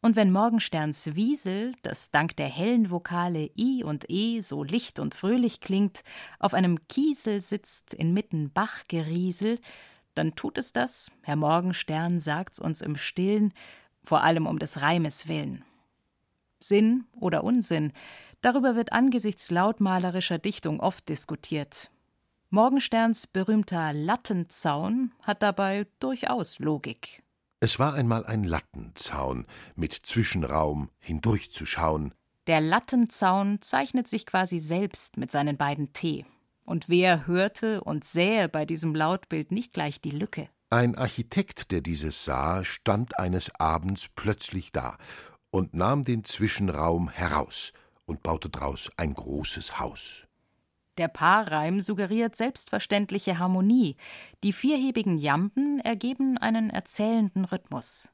Und 0.07 0.15
wenn 0.15 0.31
Morgensterns 0.31 1.15
Wiesel, 1.17 1.73
das 1.81 2.11
dank 2.11 2.37
der 2.37 2.47
hellen 2.47 2.91
Vokale 2.91 3.51
I 3.57 3.83
und 3.83 4.09
E 4.09 4.39
so 4.39 4.63
licht 4.63 4.99
und 4.99 5.13
fröhlich 5.13 5.59
klingt, 5.59 6.01
auf 6.39 6.53
einem 6.53 6.87
Kiesel 6.87 7.41
sitzt 7.41 7.93
inmitten 7.93 8.49
Bachgeriesel, 8.53 9.59
dann 10.15 10.33
tut 10.35 10.57
es 10.57 10.71
das, 10.71 11.11
Herr 11.23 11.35
Morgenstern 11.35 12.21
sagt's 12.21 12.61
uns 12.61 12.81
im 12.81 12.95
Stillen, 12.95 13.53
vor 14.01 14.23
allem 14.23 14.47
um 14.47 14.59
des 14.59 14.79
Reimes 14.79 15.27
willen. 15.27 15.65
Sinn 16.61 17.03
oder 17.19 17.43
Unsinn, 17.43 17.91
darüber 18.39 18.77
wird 18.77 18.93
angesichts 18.93 19.51
lautmalerischer 19.51 20.39
Dichtung 20.39 20.79
oft 20.79 21.09
diskutiert. 21.09 21.91
Morgensterns 22.49 23.27
berühmter 23.27 23.91
Lattenzaun 23.91 25.11
hat 25.23 25.41
dabei 25.41 25.85
durchaus 25.99 26.59
Logik. 26.59 27.23
Es 27.59 27.79
war 27.79 27.95
einmal 27.95 28.23
ein 28.25 28.43
Lattenzaun, 28.43 29.47
mit 29.75 29.93
Zwischenraum 29.93 30.91
hindurchzuschauen. 30.99 32.13
Der 32.45 32.61
Lattenzaun 32.61 33.61
zeichnet 33.61 34.07
sich 34.07 34.27
quasi 34.27 34.59
selbst 34.59 35.17
mit 35.17 35.31
seinen 35.31 35.57
beiden 35.57 35.91
T. 35.91 36.25
Und 36.65 36.87
wer 36.87 37.25
hörte 37.25 37.83
und 37.83 38.03
sähe 38.03 38.47
bei 38.47 38.65
diesem 38.65 38.93
Lautbild 38.93 39.51
nicht 39.51 39.73
gleich 39.73 39.99
die 39.99 40.11
Lücke? 40.11 40.49
Ein 40.69 40.95
Architekt, 40.95 41.71
der 41.71 41.81
dieses 41.81 42.25
sah, 42.25 42.63
stand 42.63 43.17
eines 43.17 43.51
Abends 43.59 44.09
plötzlich 44.09 44.71
da 44.71 44.97
und 45.49 45.73
nahm 45.73 46.03
den 46.03 46.25
Zwischenraum 46.25 47.09
heraus 47.09 47.73
und 48.05 48.21
baute 48.21 48.49
draus 48.49 48.91
ein 48.97 49.15
großes 49.15 49.79
Haus. 49.79 50.26
Der 50.97 51.07
Paarreim 51.07 51.79
suggeriert 51.79 52.35
selbstverständliche 52.35 53.37
Harmonie. 53.37 53.97
Die 54.43 54.53
vierhebigen 54.53 55.17
Jamben 55.17 55.79
ergeben 55.79 56.37
einen 56.37 56.69
erzählenden 56.69 57.45
Rhythmus. 57.45 58.11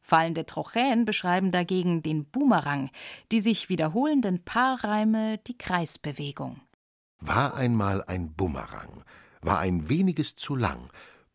Fallende 0.00 0.44
Trochäen 0.44 1.04
beschreiben 1.04 1.52
dagegen 1.52 2.02
den 2.02 2.24
Boomerang, 2.24 2.90
die 3.30 3.40
sich 3.40 3.68
wiederholenden 3.68 4.44
Paarreime 4.44 5.38
die 5.38 5.56
Kreisbewegung. 5.56 6.60
War 7.20 7.54
einmal 7.54 8.02
ein 8.04 8.34
Bumerang, 8.34 9.04
war 9.40 9.60
ein 9.60 9.88
weniges 9.88 10.34
zu 10.34 10.56
lang. 10.56 10.90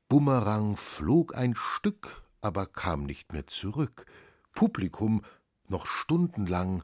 Bumerang 0.09 0.75
flog 0.75 1.37
ein 1.37 1.55
Stück, 1.55 2.23
aber 2.41 2.65
kam 2.65 3.03
nicht 3.03 3.31
mehr 3.31 3.47
zurück. 3.47 4.05
Publikum 4.51 5.21
noch 5.67 5.85
stundenlang 5.85 6.83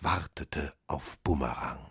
wartete 0.00 0.72
auf 0.86 1.18
Bumerang. 1.20 1.89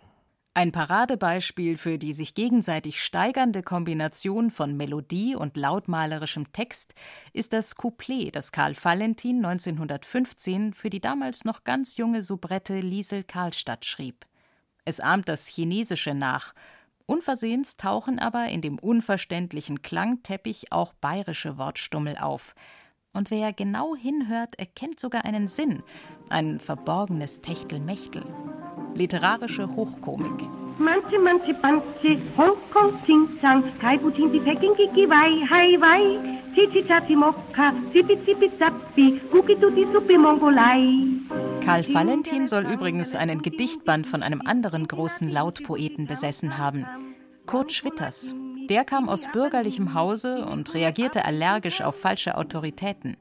Ein 0.52 0.72
Paradebeispiel 0.72 1.76
für 1.76 1.96
die 1.96 2.12
sich 2.12 2.34
gegenseitig 2.34 3.00
steigernde 3.00 3.62
Kombination 3.62 4.50
von 4.50 4.76
Melodie 4.76 5.36
und 5.36 5.56
lautmalerischem 5.56 6.52
Text 6.52 6.92
ist 7.32 7.52
das 7.52 7.76
Couplet, 7.76 8.34
das 8.34 8.50
Karl 8.50 8.74
Valentin 8.74 9.44
1915 9.44 10.74
für 10.74 10.90
die 10.90 11.00
damals 11.00 11.44
noch 11.44 11.62
ganz 11.62 11.98
junge 11.98 12.22
Soubrette 12.22 12.80
Liesel 12.80 13.22
Karlstadt 13.22 13.84
schrieb. 13.84 14.26
Es 14.84 14.98
ahmt 14.98 15.28
das 15.28 15.46
Chinesische 15.46 16.14
nach. 16.14 16.52
Unversehens 17.06 17.76
tauchen 17.76 18.18
aber 18.18 18.46
in 18.46 18.60
dem 18.60 18.80
unverständlichen 18.80 19.82
Klangteppich 19.82 20.72
auch 20.72 20.94
bayerische 20.94 21.58
Wortstummel 21.58 22.16
auf. 22.18 22.56
Und 23.12 23.30
wer 23.30 23.52
genau 23.52 23.96
hinhört, 23.96 24.58
erkennt 24.58 25.00
sogar 25.00 25.24
einen 25.24 25.48
Sinn, 25.48 25.82
ein 26.28 26.60
verborgenes 26.60 27.40
Techtelmechtel 27.40 28.24
literarische 28.94 29.68
Hochkomik. 29.76 30.48
Manche, 30.78 31.18
manche, 31.18 31.54
manche, 31.60 32.18
Hongkong, 32.36 33.04
Ting, 33.04 33.28
Zang, 33.40 33.64
Kaibu, 33.80 34.10
Tinti, 34.10 34.40
Peking, 34.40 34.74
Kiki, 34.76 35.08
Wai, 35.08 35.46
Hai, 35.50 35.78
Wai, 35.78 36.40
Chichi, 36.54 36.82
Chachi, 36.86 37.14
Mokka, 37.14 37.74
Zipi, 37.92 38.16
Zipi, 38.24 38.50
Zappi, 38.58 39.20
Kuki, 39.30 39.56
Tuti, 39.56 39.86
Supi, 39.92 40.16
Mongolei. 40.16 41.04
Karl 41.62 41.84
Valentin 41.92 42.46
soll 42.46 42.64
übrigens 42.64 43.14
einen 43.14 43.42
Gedichtband 43.42 44.06
von 44.06 44.22
einem 44.22 44.40
anderen 44.40 44.86
großen 44.86 45.28
Lautpoeten 45.30 46.06
besessen 46.06 46.56
haben. 46.56 46.86
Kurt 47.46 47.72
Schwitters. 47.72 48.34
Der 48.70 48.84
kam 48.84 49.08
aus 49.08 49.26
bürgerlichem 49.32 49.94
Hause 49.94 50.44
und 50.44 50.72
reagierte 50.74 51.24
allergisch 51.24 51.82
auf 51.82 52.00
falsche 52.00 52.36
Autoritäten. 52.36 53.16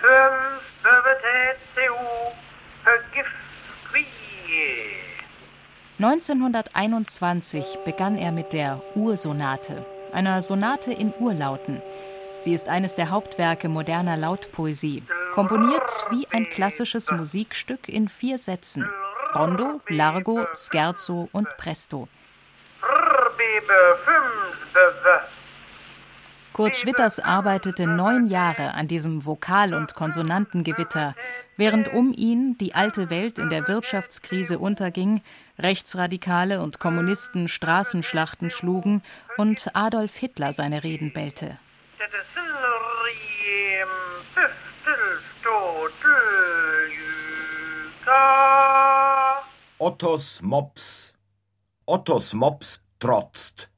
Fünf, 0.00 0.62
1921 5.98 7.78
begann 7.84 8.16
er 8.16 8.30
mit 8.30 8.52
der 8.52 8.82
Ursonate, 8.94 9.84
einer 10.12 10.42
Sonate 10.42 10.92
in 10.92 11.12
Urlauten. 11.18 11.82
Sie 12.38 12.52
ist 12.52 12.68
eines 12.68 12.94
der 12.94 13.10
Hauptwerke 13.10 13.68
moderner 13.68 14.16
Lautpoesie, 14.16 15.02
komponiert 15.32 15.90
wie 16.10 16.28
ein 16.30 16.48
klassisches 16.50 17.10
Musikstück 17.10 17.88
in 17.88 18.08
vier 18.08 18.38
Sätzen: 18.38 18.88
Rondo, 19.34 19.80
Largo, 19.88 20.46
Scherzo 20.54 21.28
und 21.32 21.48
Presto. 21.56 22.08
Kurt 26.54 26.76
Schwitters 26.76 27.18
arbeitete 27.18 27.88
neun 27.88 28.28
Jahre 28.28 28.74
an 28.74 28.86
diesem 28.86 29.26
Vokal- 29.26 29.74
und 29.74 29.96
Konsonantengewitter, 29.96 31.16
während 31.56 31.92
um 31.92 32.12
ihn 32.12 32.56
die 32.58 32.76
alte 32.76 33.10
Welt 33.10 33.40
in 33.40 33.50
der 33.50 33.66
Wirtschaftskrise 33.66 34.60
unterging, 34.60 35.20
Rechtsradikale 35.58 36.60
und 36.60 36.78
Kommunisten 36.78 37.48
Straßenschlachten 37.48 38.50
schlugen 38.50 39.02
und 39.36 39.68
Adolf 39.74 40.14
Hitler 40.14 40.52
seine 40.52 40.84
Reden 40.84 41.12
bellte. 41.12 41.58
Ottos 49.78 50.40
Mops. 50.40 51.14
Ottos 51.84 52.32
Mops 52.32 52.80
trotzt. 53.00 53.73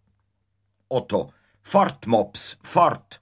Otto 0.89 1.33
Fort, 1.63 2.07
Mops, 2.07 2.57
fort. 2.63 3.21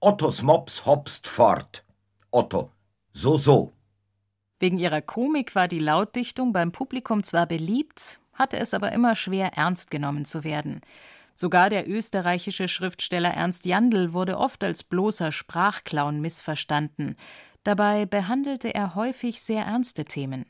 Ottos 0.00 0.42
Mops 0.42 0.84
hopst 0.86 1.26
fort. 1.28 1.84
Otto, 2.32 2.72
so, 3.12 3.36
so. 3.36 3.72
Wegen 4.58 4.78
ihrer 4.78 5.02
Komik 5.02 5.54
war 5.54 5.68
die 5.68 5.78
Lautdichtung 5.78 6.52
beim 6.52 6.72
Publikum 6.72 7.22
zwar 7.22 7.46
beliebt, 7.46 8.18
hatte 8.32 8.56
es 8.56 8.74
aber 8.74 8.90
immer 8.90 9.14
schwer, 9.14 9.52
ernst 9.54 9.92
genommen 9.92 10.24
zu 10.24 10.42
werden. 10.42 10.80
Sogar 11.34 11.70
der 11.70 11.88
österreichische 11.88 12.66
Schriftsteller 12.66 13.30
Ernst 13.30 13.66
Jandl 13.66 14.12
wurde 14.12 14.38
oft 14.38 14.64
als 14.64 14.82
bloßer 14.82 15.30
Sprachclown 15.30 16.20
missverstanden. 16.20 17.14
Dabei 17.62 18.06
behandelte 18.06 18.74
er 18.74 18.96
häufig 18.96 19.40
sehr 19.40 19.64
ernste 19.64 20.06
Themen. 20.06 20.46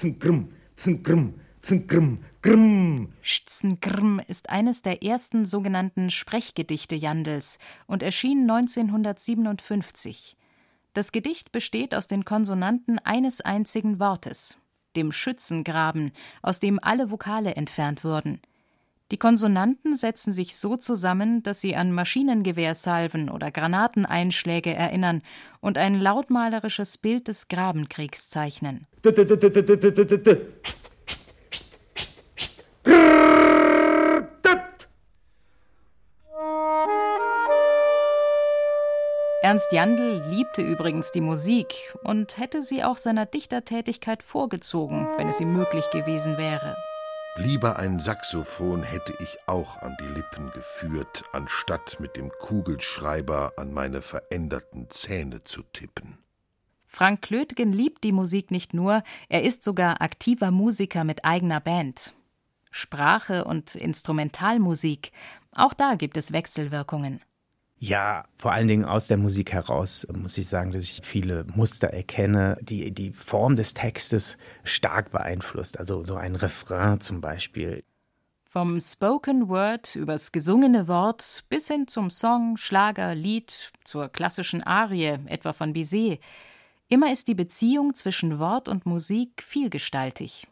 Grimm, 0.00 0.18
grimm, 0.18 0.18
grimm, 0.18 0.50
Zengrim, 0.76 1.02
Zengrim, 1.02 1.34
Zengrim, 1.60 2.18
Grimm. 2.42 3.12
Schtzengrimm 3.20 4.18
ist 4.26 4.48
eines 4.48 4.80
der 4.80 5.02
ersten 5.02 5.44
sogenannten 5.44 6.08
Sprechgedichte 6.08 6.94
Jandls 6.94 7.58
und 7.86 8.02
erschien 8.02 8.50
1957. 8.50 10.38
Das 10.94 11.12
Gedicht 11.12 11.52
besteht 11.52 11.94
aus 11.94 12.06
den 12.06 12.24
Konsonanten 12.24 12.98
eines 12.98 13.42
einzigen 13.42 14.00
Wortes, 14.00 14.56
dem 14.96 15.12
Schützengraben, 15.12 16.12
aus 16.40 16.60
dem 16.60 16.78
alle 16.82 17.10
Vokale 17.10 17.56
entfernt 17.56 18.04
wurden. 18.04 18.40
Die 19.10 19.18
Konsonanten 19.18 19.94
setzen 19.94 20.32
sich 20.32 20.56
so 20.56 20.78
zusammen, 20.78 21.42
dass 21.42 21.60
sie 21.60 21.76
an 21.76 21.92
Maschinengewehrsalven 21.92 23.28
oder 23.28 23.50
Granateneinschläge 23.50 24.72
erinnern 24.72 25.20
und 25.60 25.76
ein 25.76 26.00
lautmalerisches 26.00 26.96
Bild 26.96 27.28
des 27.28 27.48
Grabenkriegs 27.48 28.30
zeichnen. 28.30 28.86
Ernst 39.42 39.72
Jandl 39.72 40.22
liebte 40.28 40.60
übrigens 40.60 41.12
die 41.12 41.22
Musik 41.22 41.94
und 42.04 42.36
hätte 42.36 42.62
sie 42.62 42.84
auch 42.84 42.98
seiner 42.98 43.24
Dichtertätigkeit 43.24 44.22
vorgezogen, 44.22 45.08
wenn 45.16 45.28
es 45.28 45.40
ihm 45.40 45.54
möglich 45.54 45.88
gewesen 45.90 46.36
wäre. 46.36 46.76
Lieber 47.36 47.78
ein 47.78 48.00
Saxophon 48.00 48.82
hätte 48.82 49.14
ich 49.18 49.38
auch 49.46 49.80
an 49.80 49.96
die 49.98 50.14
Lippen 50.14 50.50
geführt, 50.50 51.24
anstatt 51.32 51.98
mit 52.00 52.16
dem 52.16 52.30
Kugelschreiber 52.38 53.54
an 53.56 53.72
meine 53.72 54.02
veränderten 54.02 54.90
Zähne 54.90 55.42
zu 55.44 55.62
tippen. 55.62 56.18
Frank 56.92 57.22
Klötgen 57.22 57.72
liebt 57.72 58.02
die 58.02 58.10
Musik 58.10 58.50
nicht 58.50 58.74
nur, 58.74 59.04
er 59.28 59.44
ist 59.44 59.62
sogar 59.62 60.02
aktiver 60.02 60.50
Musiker 60.50 61.04
mit 61.04 61.24
eigener 61.24 61.60
Band. 61.60 62.14
Sprache 62.72 63.44
und 63.44 63.76
Instrumentalmusik, 63.76 65.12
auch 65.52 65.72
da 65.72 65.94
gibt 65.94 66.16
es 66.16 66.32
Wechselwirkungen. 66.32 67.20
Ja, 67.78 68.24
vor 68.34 68.52
allen 68.52 68.66
Dingen 68.66 68.84
aus 68.84 69.06
der 69.06 69.18
Musik 69.18 69.52
heraus 69.52 70.06
muss 70.12 70.36
ich 70.36 70.48
sagen, 70.48 70.72
dass 70.72 70.82
ich 70.82 71.00
viele 71.04 71.44
Muster 71.54 71.88
erkenne, 71.88 72.58
die 72.60 72.90
die 72.90 73.12
Form 73.12 73.54
des 73.54 73.72
Textes 73.72 74.36
stark 74.64 75.12
beeinflusst. 75.12 75.78
Also 75.78 76.02
so 76.02 76.16
ein 76.16 76.34
Refrain 76.34 77.00
zum 77.00 77.20
Beispiel. 77.20 77.84
Vom 78.44 78.80
Spoken 78.80 79.48
Word 79.48 79.94
übers 79.94 80.32
gesungene 80.32 80.88
Wort 80.88 81.44
bis 81.48 81.68
hin 81.68 81.86
zum 81.86 82.10
Song, 82.10 82.56
Schlager, 82.56 83.14
Lied, 83.14 83.70
zur 83.84 84.08
klassischen 84.08 84.64
Arie, 84.64 85.20
etwa 85.26 85.52
von 85.52 85.72
Bizet. 85.72 86.20
Immer 86.92 87.12
ist 87.12 87.28
die 87.28 87.36
Beziehung 87.36 87.94
zwischen 87.94 88.40
Wort 88.40 88.68
und 88.68 88.84
Musik 88.84 89.44
vielgestaltig. 89.44 90.48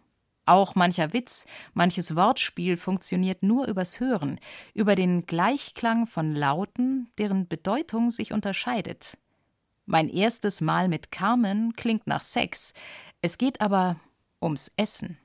Auch 0.47 0.77
mancher 0.77 1.13
Witz, 1.13 1.47
manches 1.75 2.15
Wortspiel 2.15 2.77
funktioniert 2.77 3.43
nur 3.43 3.67
übers 3.67 3.99
Hören, 3.99 4.39
über 4.73 4.95
den 4.95 5.27
Gleichklang 5.27 6.07
von 6.07 6.37
Lauten, 6.37 7.11
deren 7.19 7.49
Bedeutung 7.49 8.13
sich 8.13 8.33
unterscheidet. 8.33 9.19
Mein 9.85 10.09
erstes 10.09 10.61
Mal 10.61 10.87
mit 10.89 11.11
Carmen 11.11 11.75
klingt 11.75 12.07
nach 12.07 12.23
Sex, 12.23 12.73
es 13.21 13.37
geht 13.37 13.61
aber 13.61 13.97
ums 14.41 14.71
Essen. 14.77 15.19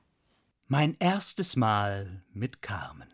Mein 0.66 0.96
erstes 0.98 1.54
Mal 1.54 2.24
mit 2.32 2.60
Carmen. 2.60 3.13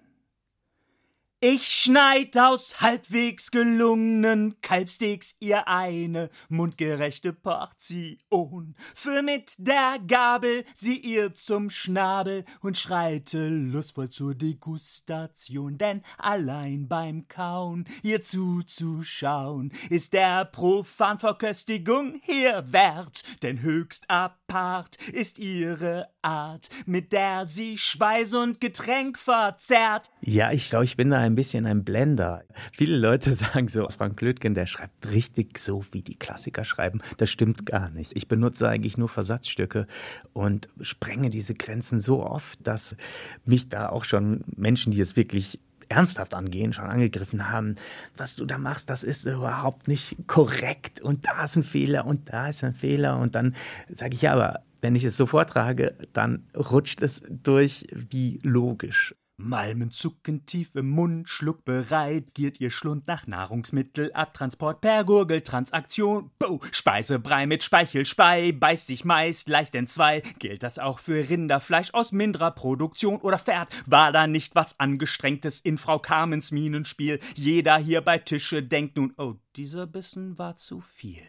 Ich 1.43 1.69
schneid 1.69 2.37
aus 2.37 2.83
halbwegs 2.83 3.51
gelungenen 3.51 4.61
Kalbsteaks 4.61 5.37
ihr 5.41 5.67
eine 5.69 6.29
mundgerechte 6.51 7.33
Portion, 7.33 8.75
für 8.95 9.23
mit 9.23 9.55
der 9.57 10.01
Gabel 10.07 10.67
sie 10.75 10.99
ihr 10.99 11.33
zum 11.33 11.71
Schnabel 11.71 12.45
und 12.61 12.77
schreite 12.77 13.49
lustvoll 13.49 14.11
zur 14.11 14.35
Degustation, 14.35 15.79
denn 15.79 16.03
allein 16.19 16.89
beim 16.89 17.27
Kauen 17.27 17.87
ihr 18.03 18.21
zuzuschauen 18.21 19.73
ist 19.89 20.13
der 20.13 20.45
Profanverköstigung 20.45 22.21
hier 22.23 22.71
wert, 22.71 23.23
denn 23.43 23.63
höchst 23.63 24.05
apart 24.11 24.97
ist 25.09 25.39
ihre 25.39 26.11
Art, 26.21 26.69
mit 26.85 27.13
der 27.13 27.47
sie 27.47 27.79
Speise 27.79 28.41
und 28.41 28.61
Getränk 28.61 29.19
verzehrt. 29.19 30.11
Ja, 30.21 30.53
ich 30.53 30.69
glaube, 30.69 30.85
ich 30.85 30.99
bin 30.99 31.09
da 31.09 31.30
ein 31.30 31.30
bisschen 31.35 31.67
ein 31.67 31.85
Blender. 31.85 32.45
Viele 32.73 32.97
Leute 32.97 33.35
sagen 33.35 33.69
so, 33.69 33.89
Frank 33.89 34.21
Lötgen, 34.21 34.55
der 34.55 34.67
schreibt 34.67 35.11
richtig 35.11 35.59
so, 35.59 35.85
wie 35.93 36.03
die 36.03 36.17
Klassiker 36.17 36.65
schreiben. 36.65 37.01
Das 37.17 37.31
stimmt 37.31 37.67
gar 37.67 37.91
nicht. 37.91 38.17
Ich 38.17 38.29
benutze 38.29 38.69
eigentlich 38.69 38.99
nur 38.99 39.09
Versatzstücke 39.09 39.87
und 40.33 40.69
sprenge 40.81 41.31
die 41.31 41.41
Sequenzen 41.41 42.01
so 42.01 42.25
oft, 42.25 42.59
dass 42.67 42.97
mich 43.45 43.69
da 43.69 43.89
auch 43.89 44.05
schon 44.05 44.45
Menschen, 44.57 44.93
die 44.93 45.01
es 45.01 45.17
wirklich 45.17 45.61
ernsthaft 45.91 46.35
angehen, 46.35 46.73
schon 46.73 46.87
angegriffen 46.87 47.51
haben. 47.51 47.75
Was 48.17 48.37
du 48.37 48.47
da 48.47 48.59
machst, 48.59 48.89
das 48.89 49.03
ist 49.03 49.27
überhaupt 49.27 49.89
nicht 49.89 50.17
korrekt 50.27 51.01
und 51.01 51.27
da 51.27 51.45
ist 51.45 51.57
ein 51.57 51.65
Fehler 51.65 52.07
und 52.07 52.33
da 52.33 52.49
ist 52.49 52.65
ein 52.65 52.75
Fehler. 52.75 53.19
Und 53.19 53.35
dann 53.35 53.55
sage 53.89 54.15
ich 54.15 54.23
ja, 54.23 54.33
aber 54.33 54.61
wenn 54.81 54.95
ich 54.95 55.05
es 55.05 55.17
so 55.17 55.27
vortrage, 55.27 55.95
dann 56.13 56.45
rutscht 56.57 57.03
es 57.03 57.23
durch 57.29 57.87
wie 57.93 58.41
logisch. 58.43 59.15
Malmen 59.43 59.91
zucken 59.91 60.47
tief 60.47 60.75
im 60.75 60.91
Mund, 60.91 61.29
Schluck 61.29 61.65
bereit, 61.65 62.35
giert 62.35 62.61
ihr 62.61 62.71
Schlund 62.71 63.07
nach 63.07 63.27
Nahrungsmittel, 63.27 64.13
Abtransport 64.13 64.81
per 64.81 65.05
Gurgeltransaktion, 65.05 66.31
Bow, 66.39 66.61
Speisebrei 66.73 67.47
mit 67.47 67.65
Speichelspei, 67.65 68.53
beißt 68.53 68.87
sich 68.87 69.05
meist 69.05 69.49
leicht 69.49 69.75
entzwei, 69.75 70.23
gilt 70.39 70.63
das 70.63 70.79
auch 70.79 70.99
für 70.99 71.29
Rinderfleisch 71.29 71.95
aus 71.95 72.13
minderer 72.13 72.51
Produktion 72.51 73.17
oder 73.17 73.39
Pferd, 73.39 73.69
war 73.87 74.13
da 74.13 74.27
nicht 74.27 74.55
was 74.55 74.79
Angestrengtes 74.79 75.61
in 75.61 75.79
Frau 75.79 75.99
Carmens 75.99 76.51
Minenspiel, 76.51 77.19
jeder 77.35 77.79
hier 77.79 78.03
bei 78.03 78.19
Tische 78.19 78.63
denkt 78.63 78.97
nun, 78.97 79.15
oh, 79.17 79.35
dieser 79.57 79.87
Bissen 79.87 80.39
war 80.39 80.57
zu 80.57 80.81
viel. 80.81 81.23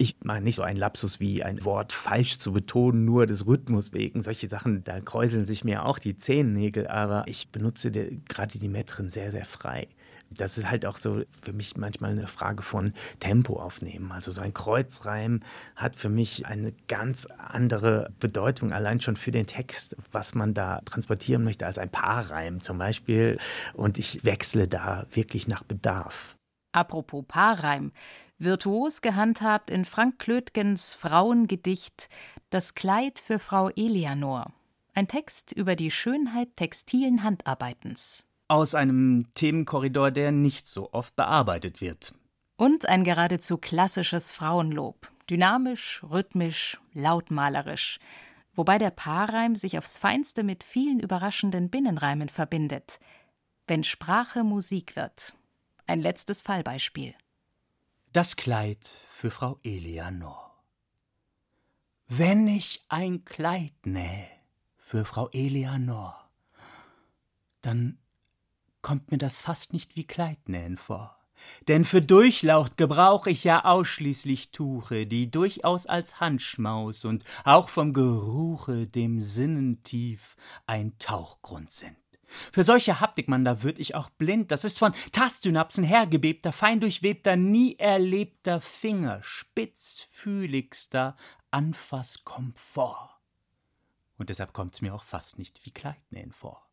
Ich 0.00 0.16
meine 0.22 0.42
nicht 0.42 0.54
so 0.54 0.62
ein 0.62 0.76
Lapsus 0.76 1.18
wie 1.18 1.42
ein 1.42 1.64
Wort 1.64 1.92
falsch 1.92 2.38
zu 2.38 2.52
betonen, 2.52 3.04
nur 3.04 3.26
des 3.26 3.48
Rhythmus 3.48 3.92
wegen. 3.92 4.22
Solche 4.22 4.46
Sachen, 4.46 4.84
da 4.84 5.00
kräuseln 5.00 5.44
sich 5.44 5.64
mir 5.64 5.84
auch 5.84 5.98
die 5.98 6.16
Zehennägel, 6.16 6.86
aber 6.86 7.24
ich 7.26 7.50
benutze 7.50 7.90
gerade 7.90 8.60
die 8.60 8.68
Metren 8.68 9.10
sehr, 9.10 9.32
sehr 9.32 9.44
frei. 9.44 9.88
Das 10.30 10.56
ist 10.56 10.70
halt 10.70 10.86
auch 10.86 10.98
so 10.98 11.22
für 11.42 11.52
mich 11.52 11.76
manchmal 11.76 12.12
eine 12.12 12.28
Frage 12.28 12.62
von 12.62 12.92
Tempo 13.18 13.60
aufnehmen. 13.60 14.12
Also 14.12 14.30
so 14.30 14.40
ein 14.40 14.54
Kreuzreim 14.54 15.40
hat 15.74 15.96
für 15.96 16.10
mich 16.10 16.46
eine 16.46 16.72
ganz 16.86 17.26
andere 17.26 18.12
Bedeutung, 18.20 18.72
allein 18.72 19.00
schon 19.00 19.16
für 19.16 19.32
den 19.32 19.46
Text, 19.46 19.96
was 20.12 20.36
man 20.36 20.54
da 20.54 20.80
transportieren 20.84 21.42
möchte, 21.42 21.66
als 21.66 21.78
ein 21.78 21.90
Paarreim 21.90 22.60
zum 22.60 22.78
Beispiel. 22.78 23.38
Und 23.72 23.98
ich 23.98 24.24
wechsle 24.24 24.68
da 24.68 25.06
wirklich 25.10 25.48
nach 25.48 25.64
Bedarf. 25.64 26.36
Apropos 26.72 27.24
Paarreim. 27.26 27.90
Virtuos 28.40 29.02
gehandhabt 29.02 29.68
in 29.68 29.84
Frank 29.84 30.20
Klötgens 30.20 30.94
Frauengedicht 30.94 32.08
Das 32.50 32.74
Kleid 32.74 33.18
für 33.18 33.40
Frau 33.40 33.68
Eleanor. 33.70 34.52
Ein 34.94 35.08
Text 35.08 35.50
über 35.50 35.74
die 35.74 35.90
Schönheit 35.90 36.54
textilen 36.54 37.24
Handarbeitens. 37.24 38.28
Aus 38.46 38.76
einem 38.76 39.26
Themenkorridor, 39.34 40.12
der 40.12 40.30
nicht 40.30 40.68
so 40.68 40.92
oft 40.92 41.16
bearbeitet 41.16 41.80
wird. 41.80 42.14
Und 42.56 42.88
ein 42.88 43.02
geradezu 43.02 43.58
klassisches 43.58 44.30
Frauenlob. 44.30 45.10
Dynamisch, 45.28 46.04
rhythmisch, 46.08 46.78
lautmalerisch. 46.92 47.98
Wobei 48.54 48.78
der 48.78 48.90
Paarreim 48.90 49.56
sich 49.56 49.78
aufs 49.78 49.98
Feinste 49.98 50.44
mit 50.44 50.62
vielen 50.62 51.00
überraschenden 51.00 51.70
Binnenreimen 51.70 52.28
verbindet. 52.28 53.00
Wenn 53.66 53.82
Sprache 53.82 54.44
Musik 54.44 54.94
wird. 54.94 55.34
Ein 55.88 55.98
letztes 55.98 56.42
Fallbeispiel. 56.42 57.14
Das 58.14 58.36
Kleid 58.36 58.88
für 59.12 59.30
Frau 59.30 59.58
Eleanor. 59.62 60.56
Wenn 62.06 62.48
ich 62.48 62.82
ein 62.88 63.26
Kleid 63.26 63.74
nähe 63.84 64.30
für 64.78 65.04
Frau 65.04 65.28
Eleanor, 65.28 66.30
dann 67.60 67.98
kommt 68.80 69.10
mir 69.10 69.18
das 69.18 69.42
fast 69.42 69.74
nicht 69.74 69.94
wie 69.94 70.06
Kleidnähen 70.06 70.78
vor. 70.78 71.18
Denn 71.68 71.84
für 71.84 72.00
Durchlaucht 72.00 72.78
gebrauch 72.78 73.26
ich 73.26 73.44
ja 73.44 73.66
ausschließlich 73.66 74.52
Tuche, 74.52 75.06
die 75.06 75.30
durchaus 75.30 75.84
als 75.84 76.18
Handschmaus 76.18 77.04
und 77.04 77.24
auch 77.44 77.68
vom 77.68 77.92
Geruche 77.92 78.86
dem 78.86 79.20
Sinnen 79.20 79.82
tief 79.82 80.36
ein 80.66 80.98
Tauchgrund 80.98 81.70
sind. 81.70 82.07
Für 82.52 82.62
solche 82.62 83.00
Haptik, 83.00 83.28
man, 83.28 83.44
da 83.44 83.62
würd 83.62 83.78
ich 83.78 83.94
auch 83.94 84.10
blind. 84.10 84.50
Das 84.50 84.64
ist 84.64 84.78
von 84.78 84.92
Tastsynapsen 85.12 85.84
hergebebter, 85.84 86.52
fein 86.52 86.80
durchwebter, 86.80 87.36
nie 87.36 87.76
erlebter 87.76 88.60
Finger, 88.60 89.22
spitzfühligster 89.22 91.16
Anfasskomfort. 91.50 93.18
Und 94.18 94.28
deshalb 94.30 94.52
kommt's 94.52 94.80
mir 94.80 94.94
auch 94.94 95.04
fast 95.04 95.38
nicht 95.38 95.64
wie 95.64 95.70
Kleidnähen 95.70 96.32
vor. 96.32 96.67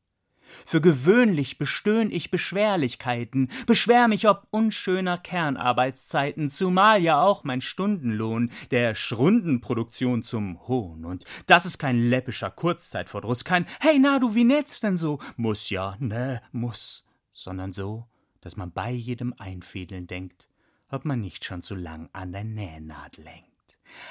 Für 0.65 0.81
gewöhnlich 0.81 1.57
bestöhn 1.57 2.11
ich 2.11 2.31
Beschwerlichkeiten, 2.31 3.49
beschwer 3.67 4.07
mich 4.07 4.27
ob 4.27 4.47
unschöner 4.51 5.17
Kernarbeitszeiten, 5.17 6.49
zumal 6.49 7.01
ja 7.01 7.21
auch 7.21 7.43
mein 7.43 7.61
Stundenlohn 7.61 8.51
der 8.71 8.95
Schrundenproduktion 8.95 10.23
zum 10.23 10.67
Hohn. 10.67 11.05
Und 11.05 11.25
das 11.47 11.65
ist 11.65 11.77
kein 11.77 12.09
läppischer 12.09 12.51
Kurzzeitverdruss, 12.51 13.43
kein 13.43 13.65
Hey 13.79 13.99
na 13.99 14.19
du, 14.19 14.35
wie 14.35 14.43
nett's 14.43 14.79
denn 14.79 14.97
so? 14.97 15.19
Muss 15.37 15.69
ja, 15.69 15.95
ne, 15.99 16.41
muss, 16.51 17.05
sondern 17.33 17.73
so, 17.73 18.07
dass 18.41 18.57
man 18.57 18.71
bei 18.71 18.91
jedem 18.91 19.33
Einfädeln 19.37 20.07
denkt, 20.07 20.47
ob 20.89 21.05
man 21.05 21.21
nicht 21.21 21.43
schon 21.43 21.61
zu 21.61 21.75
lang 21.75 22.09
an 22.13 22.31
der 22.31 22.43
Nähnadel 22.43 23.25
hängt. 23.25 23.45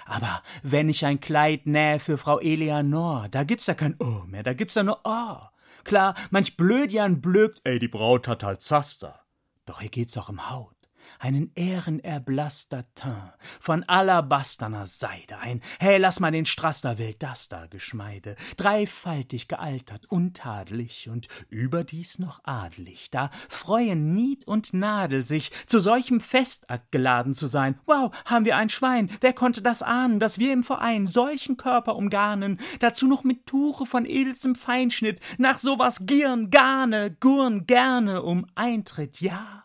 Aber 0.06 0.42
wenn 0.62 0.88
ich 0.88 1.04
ein 1.04 1.20
Kleid 1.20 1.66
nähe 1.66 1.98
für 1.98 2.18
Frau 2.18 2.38
Eleanor, 2.40 3.28
da 3.28 3.44
gibt's 3.44 3.66
ja 3.66 3.74
kein 3.74 3.96
Oh 3.98 4.22
mehr, 4.26 4.42
da 4.42 4.52
gibt's 4.52 4.74
ja 4.74 4.82
nur 4.82 5.00
Oh. 5.04 5.36
Klar, 5.84 6.14
manch 6.30 6.56
Blödjan 6.56 7.20
blökt, 7.20 7.60
ey, 7.64 7.78
die 7.78 7.88
Braut 7.88 8.26
hat 8.28 8.42
halt 8.42 8.62
Zaster. 8.62 9.20
Doch 9.66 9.80
hier 9.80 9.90
geht's 9.90 10.16
auch 10.18 10.28
um 10.28 10.50
Haut 10.50 10.73
einen 11.18 11.52
ehrenerblasster 11.54 12.84
Teint. 12.94 13.14
Von 13.60 13.82
alabasterner 13.84 14.86
Seide, 14.86 15.38
ein. 15.38 15.60
Hey, 15.78 15.98
lass 15.98 16.20
mal 16.20 16.30
den 16.30 16.46
Straster 16.46 16.98
Welt 16.98 17.22
das 17.22 17.48
da 17.48 17.66
Geschmeide, 17.66 18.36
dreifaltig 18.56 19.48
gealtert, 19.48 20.06
untadelig 20.10 21.08
und 21.08 21.28
überdies 21.48 22.18
noch 22.18 22.40
adelig, 22.44 23.10
da 23.10 23.30
freuen 23.48 24.14
Nied 24.14 24.46
und 24.46 24.74
Nadel 24.74 25.26
sich, 25.26 25.50
zu 25.66 25.80
solchem 25.80 26.20
Festakt 26.20 26.92
geladen 26.92 27.34
zu 27.34 27.46
sein. 27.46 27.78
Wow, 27.86 28.14
haben 28.24 28.44
wir 28.44 28.56
ein 28.56 28.68
Schwein, 28.68 29.10
wer 29.20 29.32
konnte 29.32 29.62
das 29.62 29.82
ahnen, 29.82 30.20
dass 30.20 30.38
wir 30.38 30.52
im 30.52 30.64
Verein 30.64 31.06
solchen 31.06 31.56
Körper 31.56 31.96
umgarnen, 31.96 32.60
dazu 32.80 33.06
noch 33.06 33.24
mit 33.24 33.46
Tuche 33.46 33.86
von 33.86 34.06
edelstem 34.06 34.54
Feinschnitt, 34.54 35.20
nach 35.38 35.58
sowas 35.58 36.06
gieren, 36.06 36.50
garne, 36.50 37.16
gurn 37.20 37.66
gerne 37.66 38.22
um 38.22 38.46
Eintritt, 38.54 39.20
ja 39.20 39.63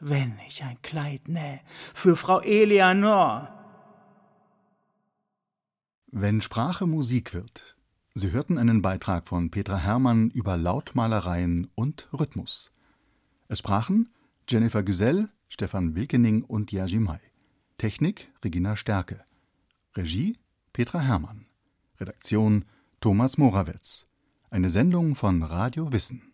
wenn 0.00 0.38
ich 0.46 0.62
ein 0.62 0.80
Kleid 0.82 1.28
nähe 1.28 1.60
für 1.94 2.16
Frau 2.16 2.40
Eleanor. 2.40 3.50
Wenn 6.10 6.40
Sprache 6.40 6.86
Musik 6.86 7.34
wird. 7.34 7.76
Sie 8.14 8.30
hörten 8.30 8.58
einen 8.58 8.82
Beitrag 8.82 9.26
von 9.26 9.50
Petra 9.50 9.76
Hermann 9.76 10.30
über 10.30 10.56
Lautmalereien 10.56 11.68
und 11.74 12.08
Rhythmus. 12.12 12.72
Es 13.48 13.58
sprachen 13.58 14.10
Jennifer 14.48 14.82
Güsell, 14.82 15.28
Stefan 15.48 15.96
Wilkening 15.96 16.44
und 16.44 16.70
Yajimai. 16.70 17.18
Technik 17.78 18.30
Regina 18.44 18.76
Stärke. 18.76 19.24
Regie 19.96 20.38
Petra 20.72 21.00
Hermann. 21.00 21.46
Redaktion 21.98 22.64
Thomas 23.00 23.38
Morawetz. 23.38 24.06
Eine 24.50 24.70
Sendung 24.70 25.16
von 25.16 25.42
Radio 25.42 25.92
Wissen. 25.92 26.33